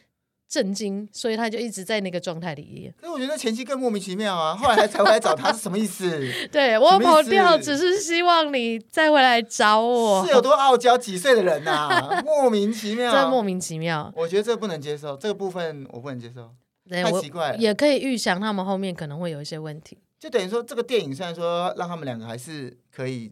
[0.48, 2.92] 震惊，所以他就一直在那个状态里。
[3.00, 6.10] 所以我觉得前期更莫名其妙啊，后来还才回来找他是什么意思？
[6.52, 10.26] 对，我跑掉，只是希望你再回来找我。
[10.26, 10.98] 是有多傲娇？
[10.98, 12.22] 几岁的人呐、啊？
[12.26, 14.12] 莫名其妙，真莫名其妙。
[14.16, 16.52] 我觉得这个不能接受，这个部分我不能接受，
[16.90, 17.58] 太奇怪了。
[17.58, 19.98] 也可以预想他们后面可能会有一些问题。
[20.20, 23.32] 就等于说，这个电影虽然说让他们两个还是可以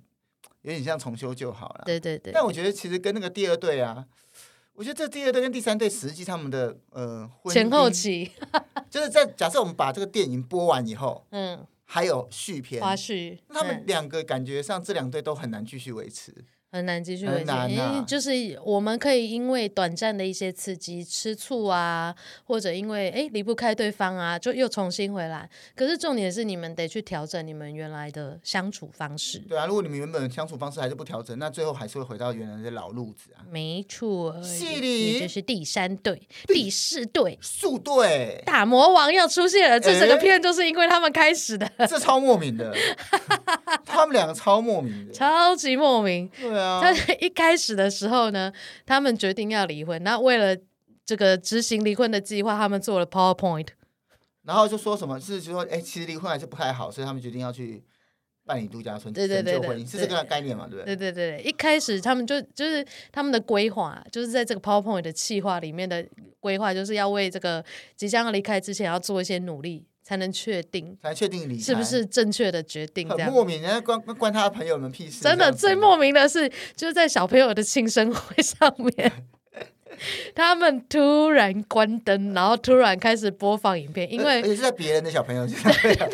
[0.62, 2.32] 有点像重修就好了，对对对。
[2.34, 4.06] 但我觉得其实跟那个第二对啊。
[4.76, 8.30] 我觉得这第二对跟第三对实际他们的呃前后期，
[8.90, 16.34] 就是在假设我们把这个电影播完以后， 嗯，还有续篇花絮，那他们两个感觉上这两对都很难继续维持。
[16.76, 18.30] 很难继续维持，啊、因为就是
[18.66, 25.50] 我们可以因为短暂的一些刺激，吃醋啊，或者因为哎离不开对方啊，就又重新回来。
[25.74, 29.40] 可是重点是你们得去调整你们原来的相处方式。
[29.48, 33.40] 对啊，如果你们原本相处方式还是不调整，那最后还是会回到原来的老路子啊。
[33.50, 39.80] 没错，戏里也就是第三对、第四对、数对，大魔王要出现了。
[39.80, 42.76] 这整个片就是因为他们开始的，这超莫名的，
[43.86, 46.30] 他们两个超莫名的，超级莫名。
[46.38, 46.65] 对啊。
[46.82, 48.52] 他 一开始的时候呢，
[48.86, 50.02] 他们决定要离婚。
[50.04, 50.58] 那为了
[51.06, 53.68] 这个执行离婚的计划，他们做了 PowerPoint，
[54.44, 57.84] 然后就说什么是就说，哎，其实离婚还是不太好，所以他们决定要去
[58.46, 60.96] 办理度假村，对对对，是这个概念嘛，对不对？
[60.96, 66.06] 对对对，一开始他们就就是他们的规划，就是在这个 PowerPoint 的计划里面的
[66.40, 67.64] 规划，就是要为这个
[67.96, 69.86] 即将要离开之前要做一些努力。
[70.08, 73.10] 才能确定，才确定离是不是正确的决定？
[73.10, 75.24] 很莫名，人家关关他的朋友们屁事。
[75.24, 79.12] 真的最莫名的是，就是在小朋友的庆生会上面，
[80.36, 86.10] 他们突然关灯，然后突然开始播放影片，因为也是在别人的小朋友家， 对对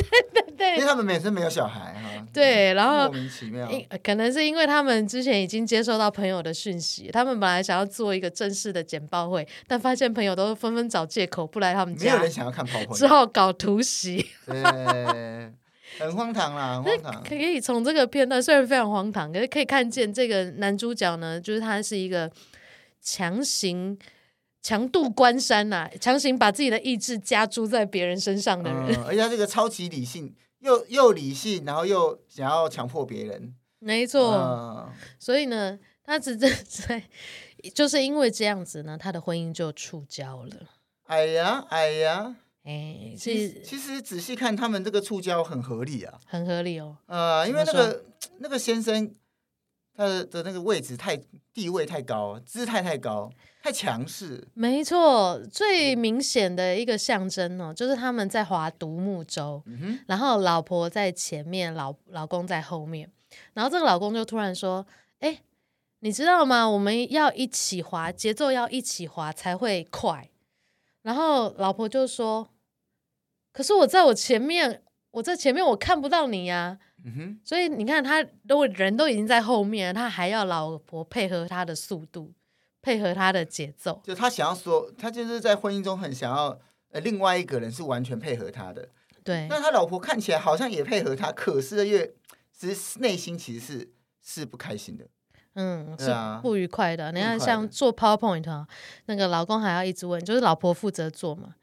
[0.57, 2.25] 对，因为他们本身没有小孩哈。
[2.33, 3.69] 对，然后莫名其妙，
[4.03, 14.25] 可能是因为他们之前已经接收到朋友的讯息，他们本来想要做一个正式的简报会，但发现朋友都纷纷找借口不来他们家，没有人想要看 PowerPoint，只好搞突袭。
[14.45, 15.51] 对。
[15.99, 17.23] 很荒唐啦，很荒唐。
[17.23, 22.31] 可以从这个片段，虽然非常荒唐，可是可以看见这个男主角呢，就是他是一个
[23.01, 23.97] 强行
[24.61, 28.95] 强渡关山呐、啊，强行把自己的意志加诸在别人身上的人。
[28.95, 33.55] 嗯、而且他这个超级理性，又又理性，然后又想要强迫别人。
[33.79, 34.33] 没错。
[34.35, 37.03] 嗯、所以呢，他只在在，
[37.73, 40.55] 就是因为这样子呢，他的婚姻就触礁了。
[41.07, 42.35] 哎呀，哎呀。
[42.63, 46.95] 哎，其实其实仔细看，他们这个触礁很合理啊，很合理哦。
[47.07, 48.05] 呃，因为那个
[48.37, 49.11] 那个先生，
[50.01, 51.15] 他的的那个位置太
[51.53, 53.29] 地位太高，姿态太高，
[53.61, 54.47] 太强势。
[54.55, 59.63] 没错，最明显的一个象征哦，就是他们在划独木舟，
[60.07, 63.11] 然后老婆在前面，老老公在后面，
[63.53, 64.83] 然后这个老公就突然说
[65.19, 65.39] ：“哎，
[65.99, 66.67] 你知道吗？
[66.67, 70.31] 我们要一起划，节奏要一起划才会快。”
[71.03, 72.49] 然后老婆就说
[73.53, 76.79] ：“可是我在我前面，我在前面，我看不到你呀。
[77.03, 82.33] 嗯哼”所以你看，他如果人都已经在后面，他还要老婆配合他的速度，
[82.81, 84.01] 配合他的节奏。
[84.03, 86.59] 就他想要说，他就是在婚姻中很想要，
[86.91, 88.89] 呃，另外一个人是完全配合他的。
[89.23, 89.47] 对。
[89.49, 92.13] 那他老婆看起来好像也配合他，可是越
[92.51, 95.05] 其实内心其实是是不开心的。
[95.53, 96.09] 嗯，是
[96.41, 97.11] 不愉快的。
[97.11, 98.65] 你看，像做 PowerPoint 啊，
[99.07, 101.55] 那个老公还要一直问，就是老婆负责做嘛。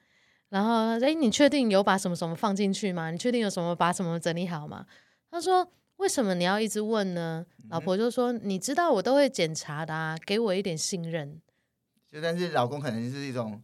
[0.51, 3.11] 然后，哎，你确定有把什么什么放进去吗？
[3.11, 4.85] 你确定有什么把什么整理好吗？
[5.31, 11.41] 他说：“为什么你要一直问呢？”老婆就说：“你知道我都会检查的啊，给我一点信任。”
[12.11, 13.63] 就但是老公可能是一种，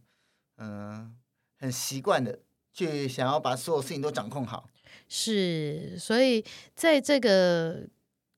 [0.57, 1.11] 嗯、呃，
[1.57, 2.39] 很习惯的
[2.73, 4.69] 去想要把所有事情都掌控好。
[5.07, 7.87] 是，所以在这个。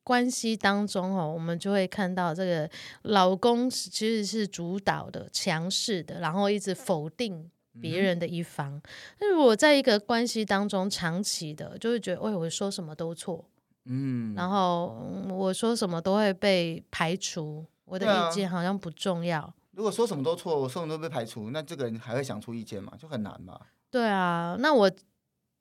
[0.07, 2.69] 关系当中哦，我们就会看到这个
[3.01, 8.81] 老公其实是主导的、强势的，然后一直否定别人的一方。
[9.19, 13.45] 那、嗯、如果在一个关系当中长期的，就会觉得，哎，我说什么都错，
[13.85, 14.87] 嗯，然后
[15.29, 19.41] 我说什么都会被排除，我的意见好像不重要。
[19.41, 22.93] 啊、如果说什么都错，我说什么都被排除，那这个人还会想出意见吗？
[22.97, 23.59] 就很难嘛。
[23.89, 24.91] 对啊，那我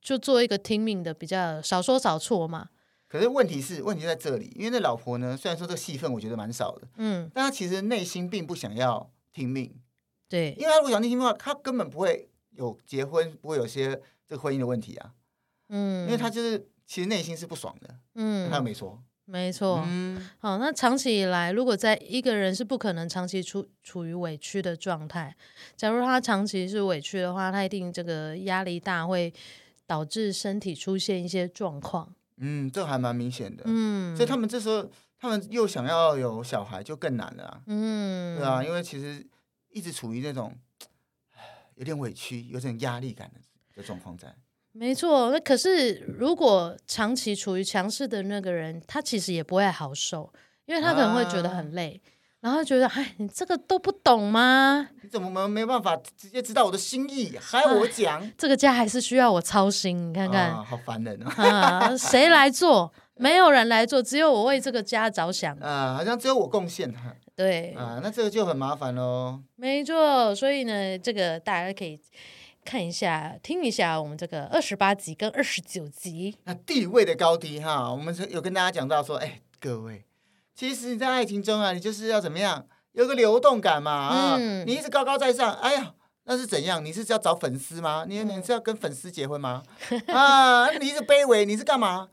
[0.01, 2.69] 就做一个听命的，比较少说少错嘛。
[3.09, 9.73] 可是问题是，问题在这里，因为那老婆呢，虽然说这个戏份我觉得蛮少的，嗯，但她其实内心并不想要听命，
[10.29, 15.13] 对，因为他如果想听命的话，他根本不会有结婚，不会有些这个婚姻的问题啊，
[15.69, 25.37] 嗯，因为他就是其实内心是不爽的，嗯，他又没错，没错，嗯，好，那长期以来，如果在一个人是不可能长期处处于委屈的状态，
[25.77, 29.33] 假如他长期是委屈的话，他一定这个压力大，会
[29.87, 32.15] 导致身体出现一些状况。
[32.39, 33.63] 嗯，这还蛮明显的。
[33.67, 37.63] 嗯，所以他们这时候，他们又想要有小孩，就更难了啊。
[37.67, 39.27] 嗯，对啊，因为其实
[39.77, 40.57] 一直处于那种
[41.77, 43.41] 有点委屈、有点压力感的
[43.75, 44.35] 的状况在。
[44.73, 50.33] 没错，那可是如果长期处于强势的那个人，他其实也不会好受，
[50.65, 52.01] 因为他可能会觉得很累。
[52.05, 54.89] 啊然后觉得，哎，你这个都不懂吗？
[55.03, 58.21] 你怎么没没办法直接知道我的心意，还要我讲？
[58.21, 61.31] 啊，这个家还是需要我操心，你看看，啊、好烦人哦！
[61.43, 62.93] 啊，谁来做？
[63.17, 65.57] 没有人来做，只有我为这个家着想。
[65.57, 66.95] 啊，好像只有我贡献。
[67.37, 69.43] 对啊，那这个就很麻烦喽。
[69.57, 72.01] 没错，所以呢，这个大家可以
[72.65, 76.35] 看一下、听一下我们这个二十八集跟二十九集。
[76.45, 80.05] 那地位的高低哈，我们有跟大家讲到说，哎，各位。
[80.55, 84.37] 其实你在爱情中啊，你就是要怎么样，有个流动感嘛啊！
[84.41, 85.93] 嗯、你一直高高在上，哎呀，
[86.25, 86.83] 那是怎样？
[86.83, 88.07] 你是要找粉丝吗？
[88.09, 89.63] 你你是要跟粉丝结婚吗？
[90.09, 92.09] 啊，你一直卑微，你是干嘛？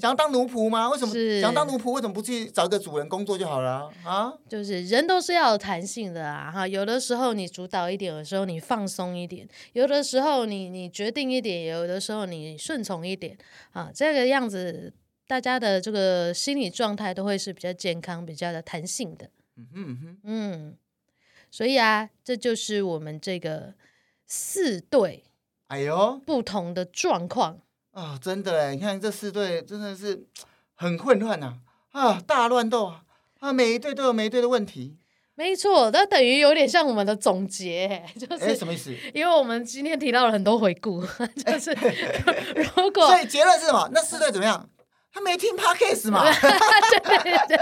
[0.00, 0.88] 想要当奴仆吗？
[0.90, 1.92] 为什么是想当奴仆？
[1.92, 4.10] 为什么不去找个主人工作就好了啊？
[4.10, 6.50] 啊就是人都是要有弹性的啊！
[6.50, 13.36] 哈，有的时候你主导一点，有的时候你放松一点，有的时候你你决定一点，有的时候你顺从一点
[13.72, 14.92] 啊，这个样子。
[15.24, 19.30] 大家的这个心理状态都会是比较健康、比较的弹性的。
[19.56, 20.76] 嗯哼嗯哼，嗯，
[21.50, 23.72] 所以啊，这就是我们这个
[24.26, 25.24] 四对，
[25.68, 27.60] 哎呦，不同的状况
[27.92, 30.26] 啊，真的哎，你看这四队真的是
[30.74, 31.54] 很混乱呐，
[31.92, 33.02] 啊，大乱斗啊，
[33.40, 34.96] 啊，每一对都有每一对的问题。
[35.34, 38.94] 没错，那等于有点像我们的总结，就是什么意思？
[39.14, 41.02] 因为我们今天提到了很多回顾，
[41.44, 41.70] 就是
[42.54, 43.88] 如果所以结论是什么？
[43.92, 44.68] 那四队怎么样？
[45.12, 46.24] 他没听 Podcast 嘛？
[46.32, 47.58] 对对对，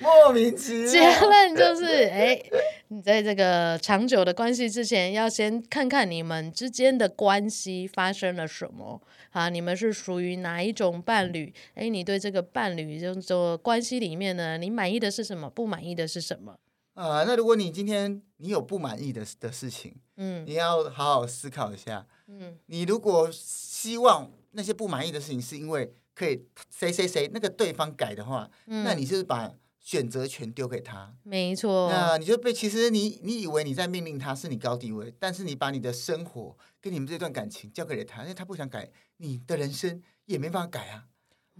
[0.00, 0.90] 莫名其妙。
[0.90, 2.42] 结论就是，哎，
[2.88, 9.48] 你在这个长久的关系之前，要先看看你们之间的关系发生了什么啊？
[9.48, 11.54] 你们是属于哪一种伴侣？
[11.74, 15.48] 哎，你对这个伴侣这种关系里面呢，你满意的是什么？
[15.48, 16.56] 不满意的是什么？
[16.94, 41.04] 啊，那如果你今天你有不满意的的事情，嗯，你要好好思考一下，嗯，你如果希望那些不满意的事情是因为可以谁谁谁那个对方改的话，嗯，那你就是把选择权丢给他，没错，那你就被其实你你以为你在命令他是你高地位，但是你把你的生活跟你们这段感情交给了他，因为他不想改，你的人生也没办法改啊，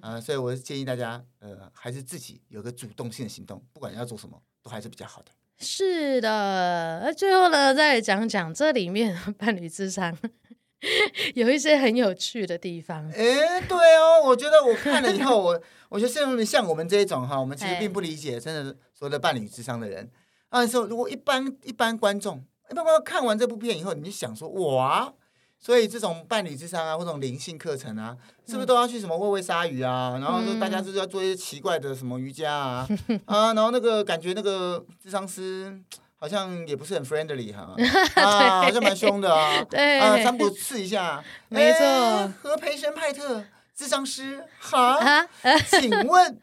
[0.00, 4.40] 啊，所以我是建议大家，呃，还是自己有个主动性的行动，不管要做什么。
[4.64, 5.30] 都还是比较好的。
[5.58, 10.16] 是的，那最后呢，再讲讲这里面伴侣智商
[11.34, 13.08] 有一些很有趣的地方。
[13.10, 20.10] 哎，对哦，我觉得我看了以后，我我觉得像像我们这一种哈，我们其实并不理解，真的所谓的伴侣智商的人
[20.48, 25.12] 啊，说如果一般一般观众，一般观众看完这部片以后，你就想说哇。
[25.60, 28.14] 所以这种伴侣智商啊，或者灵性课程啊，
[28.46, 30.18] 是不是都要去什么喂喂鲨鱼啊？
[30.20, 35.74] 然后说大家就是要做一些奇怪的什么瑜伽啊、嗯、 啊，然后那个感觉那个智商师
[36.16, 37.74] 好像也不是很 friendly 哈。
[38.22, 39.98] 啊，好像蛮凶的啊，对。
[39.98, 43.44] 啊，三不刺一下， 没错，和培生派特
[43.74, 45.26] 智商师哈，
[45.70, 46.40] 请问，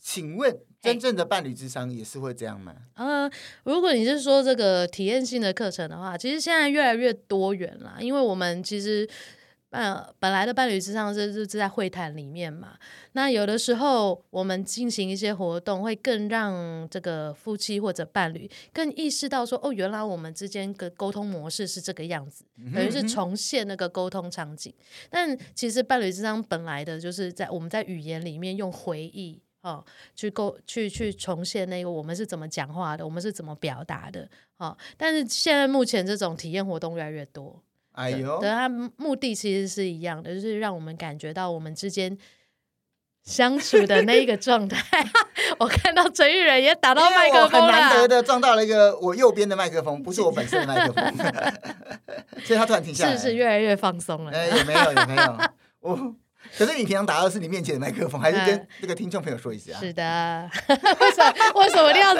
[0.00, 0.58] 请问。
[0.82, 2.74] 真正的伴侣智商也是会这样吗？
[2.94, 3.30] 呃，
[3.62, 9.08] 如果你是说这个体验性的课程的话，其实现在越来越多元啦，因为我们其实
[9.72, 12.78] 呃本来的伴侣之上是是在会谈里面嘛，
[13.12, 22.44] 那有的时候我们进行一些活动，会更让这个夫妻或者伴侣更意识到说，哦，原来我们之间的沟通模式是这个样子，
[22.74, 24.72] 等于是重现那个沟通场景。
[25.10, 29.42] 但其实伴侣之上本来的就是在我们在语言里面用回忆。
[29.62, 29.84] 哦，
[30.16, 37.62] 去构去去重现那个我们是怎么讲话的，我们是怎么表达的，哦，但是现在目前这种体验活动越来越多，
[37.92, 42.16] 哎呦，对，他目的其实是一样的，就是让我们感觉到我们之间
[43.22, 45.06] 相处的那一个状态。
[45.58, 51.14] 我看到陈玉仁也打到麦克风了，很难得的撞到了一个我右边的麦克风，不是我本身的麦克风，
[52.44, 55.38] 所以他突然停下来，是是越来越放松了，哎，也没有也没有，
[55.80, 56.14] 我。
[56.58, 59.72] 可是你平常打的是你面前的麦克风，还是跟那个听众朋友说一下？
[59.80, 62.14] 是的， 为什么为什么一定要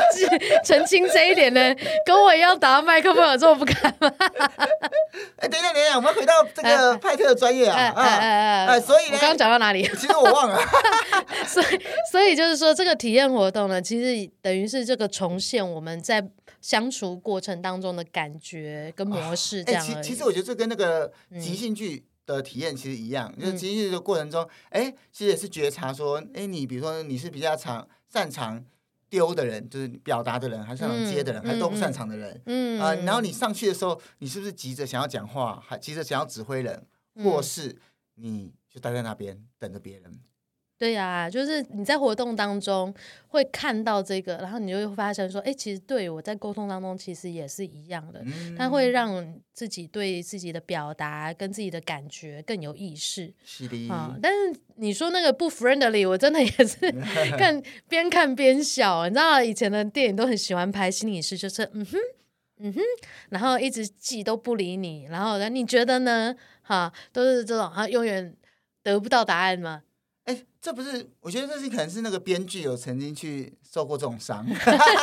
[0.64, 1.74] 澄清这一点呢？
[2.06, 4.10] 跟我一样打到麦克风有这么不敢吗？
[5.36, 8.80] 哎，等一下，等一下，我们回到这个派特的专业啊啊啊！
[8.80, 9.82] 所以呢，我刚刚讲到哪里？
[9.96, 10.58] 其实我忘了。
[11.46, 16.24] 所以，所以就是说，这个体验活动呢，其实等于是这个重现我们在
[16.60, 19.84] 相处过程当中的感觉跟模式这样。
[19.84, 22.04] 其其实我觉得这跟那个即兴剧。
[22.36, 28.64] 的体验其实一样，就是其实这个过程中，哎、嗯，其实也是觉察说，哎，你比如说你是比较常擅长
[29.08, 37.76] 丢的人，就是表达的人，还是擅长接的人，嗯、还是都不擅长的人，嗯啊、呃，然后你上去的时候，你是不是急着想要讲话，还急着想要指挥人，嗯、或是
[38.14, 40.18] 你就待在那边等着别人？
[40.82, 42.92] 对呀、啊，就是你在活动当中
[43.28, 53.32] 会看到这个，然后你就会发现说，哎，其实对我在沟通当中其实也是一样的，嗯、它会让自己对自己的表达跟自己的感觉更有意识。
[53.44, 56.90] 是的，啊，但是你说那个不 friendly，我真的也是
[57.38, 59.04] 看边看边笑。
[59.04, 61.96] 你知道以前的电影都很喜欢拍心理师，就是嗯哼，
[62.58, 62.80] 嗯哼，
[63.28, 66.34] 然后一直记都不理你，然后你觉得呢？
[66.60, 68.34] 哈，都是这种，哈，永远
[68.82, 69.82] 得不到答案吗？
[70.62, 71.10] 哎，这不是？
[71.20, 74.46] 我觉得这是可能是那个编剧有曾经去受过这种伤，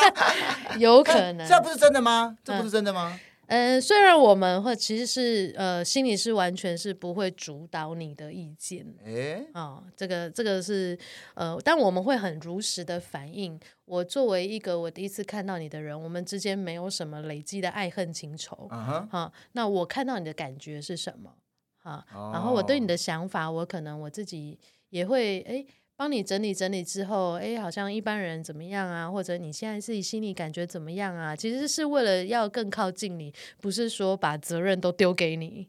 [0.79, 1.47] 有可能。
[1.47, 2.37] 这不是真的吗？
[2.43, 3.19] 这不是真的吗？
[3.47, 8.85] 嗯，呃、虽然我们会其实是呃，心理师完全是不会主导你的意见。
[9.03, 10.97] 哎，哦，这个这个是
[11.33, 13.59] 呃，但我们会很如实的反映。
[13.85, 18.67] 我作为一个我第一次看到你的人，我们之间没有什么累积的爱恨情仇。
[18.69, 21.33] 啊那我看到你的感觉是什么？
[21.81, 24.57] 好，哦、然后我对你的想法，我可能我自己。
[24.89, 25.65] 也会哎，
[25.95, 29.09] 帮你整理整理之后，哎，好像一般人怎么样啊？
[29.09, 31.35] 或者你现在自己心里感觉怎么样啊？
[31.35, 35.67] 其实是为了要更靠近你，不是说把责任都丢给你。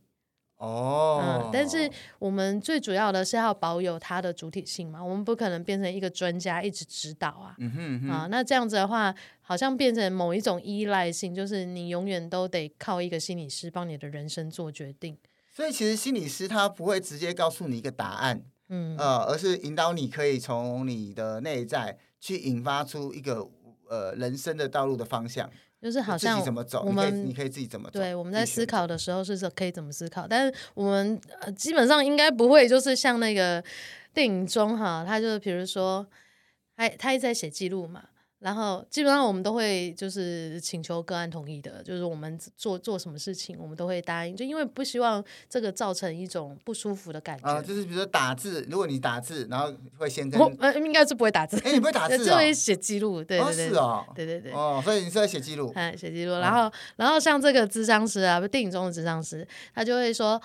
[0.56, 7.54] 哦，嗯，但是我们最主要的是要保有它的主体性嘛，我们不可能变成一个专家一直指导啊。
[7.58, 15.16] 嗯哼嗯哼啊，那这样子的话，好像变成某一种依赖性，就是你永远都得靠一个心理师帮你的人生做决定。
[15.50, 18.42] 所以其实心理师他不会直接告诉你一个答案。
[18.70, 23.46] 嗯，呃，而是引导你可以从你的内在去引发出一个
[23.88, 25.50] 呃人生的道路的方向，
[25.82, 27.98] 就是好像怎么走，我们你可以自己怎么走。
[27.98, 33.62] 对，我们在思考的时候是可以怎么思考，但是我们呃基本上应该不会就是像那个
[34.14, 36.06] 电影中哈，他就是比如说
[36.76, 38.04] 他他一直在写记录嘛，
[38.41, 47.47] 然后基本上我们都会就是请求个案同意的，就是我们做做什么事情，我们都会答应，就因为不希望这个造成一种不舒服的感觉。
[47.47, 60.41] 啊，就是比如说打字，如果你打字，然后会先跟我呃应该是不会打字，哎，你不会打字， 就会写记录，对对对，是哦，对对对，哦，所以你是在写记录，嗯，写记录，然后然后像这个智商师啊，电影中的智商师，他就会说，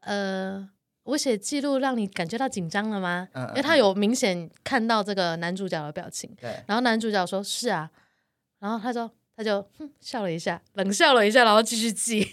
[0.00, 0.66] 呃。
[1.08, 3.26] 我写记录让你感觉到紧张了吗？
[3.32, 6.50] 嗯嗯，因为他有明显看到这个男主角的表情，对。
[6.66, 7.90] 然后男主角说：“是啊。”
[8.60, 12.28] 然后他说：“他就哼笑了一下，冷笑了一下，然后继续记。”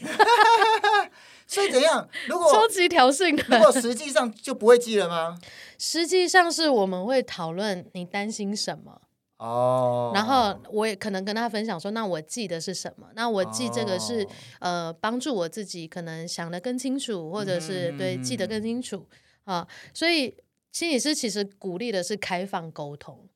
[1.48, 2.08] 所以怎样？
[2.28, 5.38] 如果超级挑衅的，如果实际上就不会记了吗？
[5.80, 9.02] 实际上是我们会讨论你担心什么。
[9.38, 10.16] 哦，oh.
[10.16, 13.10] 然后我也可能跟他分享说，那我记的是什么？
[13.16, 14.32] 那我记这个是、oh.
[14.60, 17.98] 呃，帮助我自己可能想得更清楚，或者是、mm hmm.
[17.98, 19.06] 对记得更清楚
[19.44, 19.68] 啊。
[19.94, 20.36] 所以
[20.72, 23.28] 心理师其实鼓励的是开放沟通。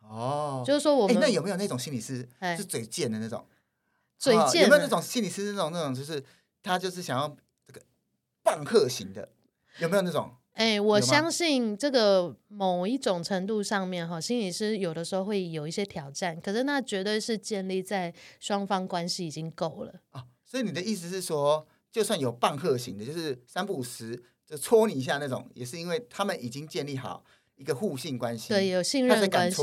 [0.00, 0.66] 哦，oh.
[0.66, 3.46] 就是说我们那有没有那种心理师是嘴贱的那种？
[4.18, 6.22] 嘴贱有没有那种心理师那种那种就是
[6.62, 7.28] 他就是想要
[7.66, 7.80] 这个
[8.42, 9.28] 棒喝型的？
[9.78, 10.34] 有没有那种？
[10.54, 20.24] 哎、欸，我相信这个某一种程度上面哈，心理师有的时候会有一些挑战，可是那绝对是建立在双方关系已经够了啊。
[20.44, 27.24] 所以你的意思是说，就算有棒喝型的，就是三不五时就戳你一下那种，也是因为他们已经建立好
[27.56, 29.62] 一个互信关系，对，有信任关系。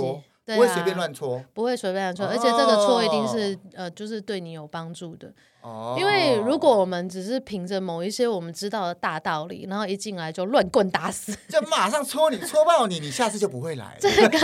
[0.56, 5.32] 不会随便乱戳，不会随便乱戳，而且这个戳一定是呃，就是对你有帮助的。
[5.62, 13.96] 哦，因为如果我们只是凭着某一些我们知道的大道理，然后一进来就乱棍打死，就马上戳你，戳爆你，你下次就不会来。
[14.02, 14.40] 这个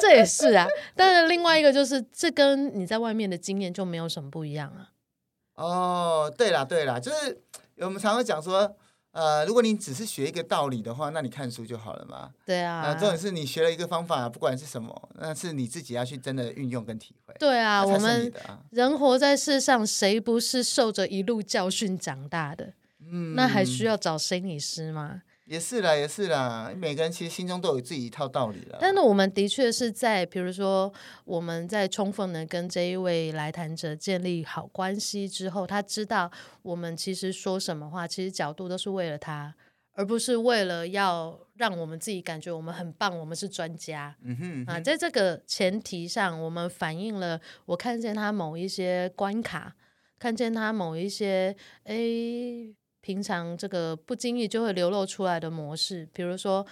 [0.00, 4.88] 这也是啊，但是另外一个就是，这跟你在外面的经验就没有什么不一样啊。
[5.56, 7.42] 哦，对啦对啦，就是
[7.78, 8.76] 我们常常讲说。
[9.16, 12.30] 呃，如果你只是学一个道理的话，那你看书就好了嘛。
[12.44, 12.82] 对啊。
[12.82, 17.34] 呃，重点是你学了一个方法，不管是什么，那是你自己要去真的运用跟体会。
[17.38, 18.30] 对啊，我们
[18.70, 22.74] 人活在世上，谁不是受着一路教训长大的？
[23.00, 23.34] 嗯。
[23.34, 25.22] 那还需要找心理师吗？
[25.46, 26.72] 也是啦，也是啦。
[26.76, 28.78] 每个人其实心中都有自己一套道理了。
[28.80, 30.92] 但是我们的确是在，比如说
[31.24, 36.28] 我们在充分的跟这一位来谈者建立好关系之后，他知道
[36.62, 39.54] 我们其实说什么话，其实角度都是为了他，
[39.92, 44.16] 而不是为了要让我们自己感觉我们很棒，我们是专家。
[44.24, 49.76] 嗯哼，嗯哼啊，在这个前提上，我们反映了我看见他某一些关卡，
[50.18, 52.74] 看见他某一些诶。
[53.06, 56.66] 平常这个不经意就会流露出来的模式，比如说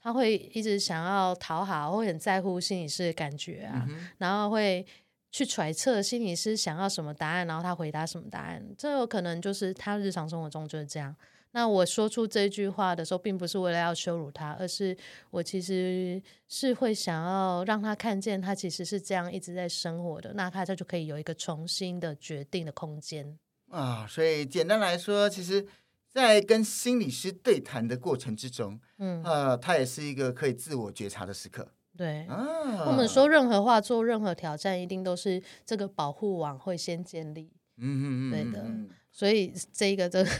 [0.00, 4.86] 他会一直想要讨好，会很在乎心理师的感觉啊，嗯、然后会
[5.32, 11.12] 去揣测心理师想要什么答案，然后他回答什么答案，这有可能就是他日常生活中就是这样。
[11.50, 14.96] 那我说出这句话的时候，并不是为了要羞辱他，而是
[15.30, 23.36] 我其实是会想要让他看见他其实是这样一直在生活的，那他他就可以有一个重新的决定的空间。
[23.72, 25.66] 啊，所以简单来说，其实，
[26.12, 31.66] 在跟心理师对谈的过程之中，嗯，呃，他也是一个可以自我觉察的时刻。
[31.96, 37.50] 对，啊，我们说任何话，做任何挑战，一定都是这个保护网会先建立。
[37.78, 38.70] 嗯嗯嗯，对的。
[39.10, 40.30] 所以这一个这个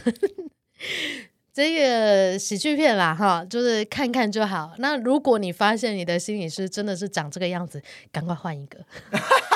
[1.51, 4.73] 这个喜剧片啦，哈，就是看看就好。
[4.77, 7.81] 那如果你发现你的心理师真的是长这个样子，
[8.11, 8.83] 赶快换一个。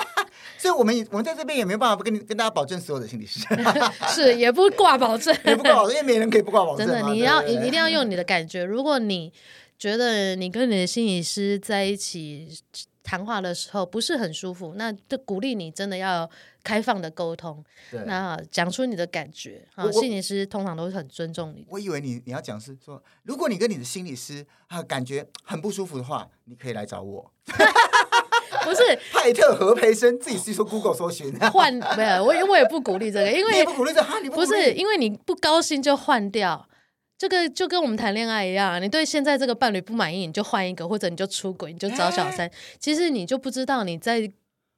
[0.57, 3.39] 所以我们我们在这边也没有办法不跟你跟大家保证所有的心理师，
[4.09, 6.85] 是也不挂保证， 也不挂保证，因为没人可以不挂保证。
[6.87, 8.63] 真的，你要你一定要用你的感觉。
[8.63, 9.31] 如果你
[9.77, 12.49] 觉得你跟你的心理师在一起
[13.03, 16.29] 谈话的时候不是很舒服，那就鼓励你真的要
[16.63, 17.63] 开放的沟通，
[18.05, 19.65] 那讲出你的感觉。
[19.75, 21.65] 啊，心理师通常都是很尊重你。
[21.69, 27.31] 我以为你你要讲是说，如果你跟你的心理师啊感觉很不舒服的话，你可以来找我。
[28.67, 28.99] 不是。
[29.11, 31.33] 派特何培生自己是说 Google 搜寻。
[31.51, 36.67] 换没有我我也不鼓励这个，因为你不鼓励这哈，你不，不是因为你不高兴就换掉，
[37.17, 44.29] 这个就跟我们谈恋爱一样，你对现在这个伴侣不满意，你就换一个，或者你就出轨，你就找小三，欸、其实你就不知道你在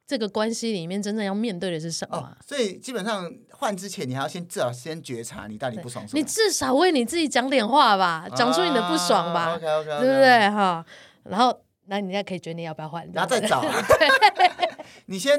[0.06, 2.16] 这个关系里面真正要面对的是什么。
[2.16, 10.50] 哦、所以基本上换之前，你还要先至少先觉察你到底不爽什么，你至少为你自己讲点话吧，讲出你的不爽吧，对不对？
[10.50, 10.84] 哈？
[11.24, 11.60] 然后。
[11.90, 13.64] 那你也可以决定要不要换，然后再找。
[15.06, 15.36] 你先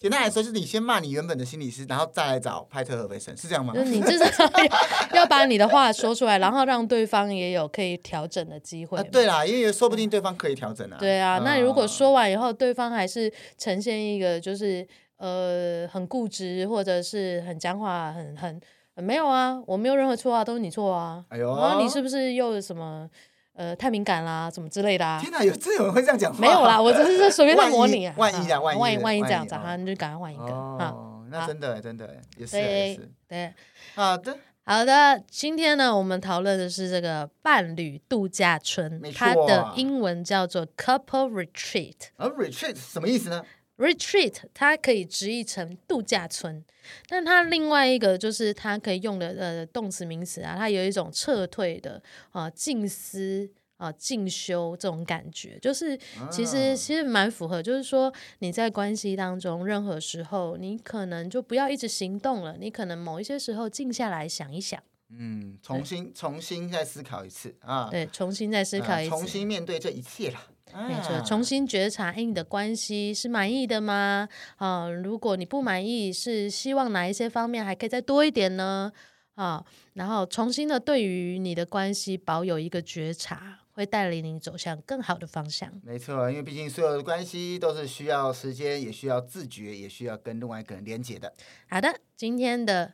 [0.00, 3.72] 简单来说，就是你先骂你原本的心理师，然后再来找派特和维森，是这样吗？
[3.72, 4.44] 就是你至少
[5.14, 9.00] 要把你的话说出来，然后让对方也有可以调整的机会。
[9.04, 10.96] 对啦，因为说不定对方可以调整啊。
[10.98, 14.84] 对啊，那如果说完以后，对方还是呈现一个就是
[15.18, 18.60] 呃很固执，或者是很讲话，很很
[18.96, 21.24] 没有啊，我没有任何错啊，都是你错啊。
[21.28, 23.08] 哎呦，然后你是不是又什么？
[23.54, 25.18] 呃太敏感啦，什么之类的啊。
[25.20, 26.40] 天哪，有真有人会这样讲话？
[26.40, 28.10] 没有啦，我只是随便在模拟。
[28.16, 30.52] 万一啊，万一万一万一这样子，哈，你就赶快换一个。
[30.52, 30.94] 啊，
[31.30, 33.10] 那真的真的也是也是。
[33.28, 33.54] 对，
[33.94, 34.36] 好的。
[34.64, 41.96] 好的，今天呢，我们讨论的是这个伴侣度假村，它的英文叫做 couple retreat。
[42.16, 43.42] 而 retreat 什么意思呢
[43.82, 46.64] ？retreat 它可以直译成度假村，
[47.08, 53.50] 但它另外一个就是它可以用的呃动词名词啊，它有一种撤退的啊静思。
[53.78, 55.98] 啊，进修这种感觉，就是
[56.30, 64.80] 其实其实蛮符合，就是说你在关系当中，任何时候你可能就不要一直行动了，你可能某一些时候静下来想一想，
[65.10, 70.38] 嗯，重新重新再思考一次啊，对，重新再思考一次，重新面对这一切了，
[70.74, 74.28] 没错，重新觉察，哎，你的关系是满意的吗？
[74.56, 78.92] 啊，如果你不满意，是希望哪一些方面还可以再多一点呢？
[79.34, 79.64] 啊，
[79.94, 83.58] 然后重新的对于你的关系保有一个觉察。
[83.74, 85.66] 会带领你走向更好的方向。
[85.82, 91.32] 没错，因为毕竟所有的关系都是需要时间，也需要自觉，也需要跟另外一个人连接的。
[91.70, 92.92] 好的，今天的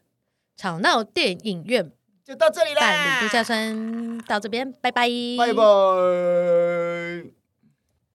[0.57, 1.91] 吵闹电影院
[2.24, 2.81] 就到这里啦。
[2.81, 7.38] 伴侣度假村到这边，拜拜，拜拜。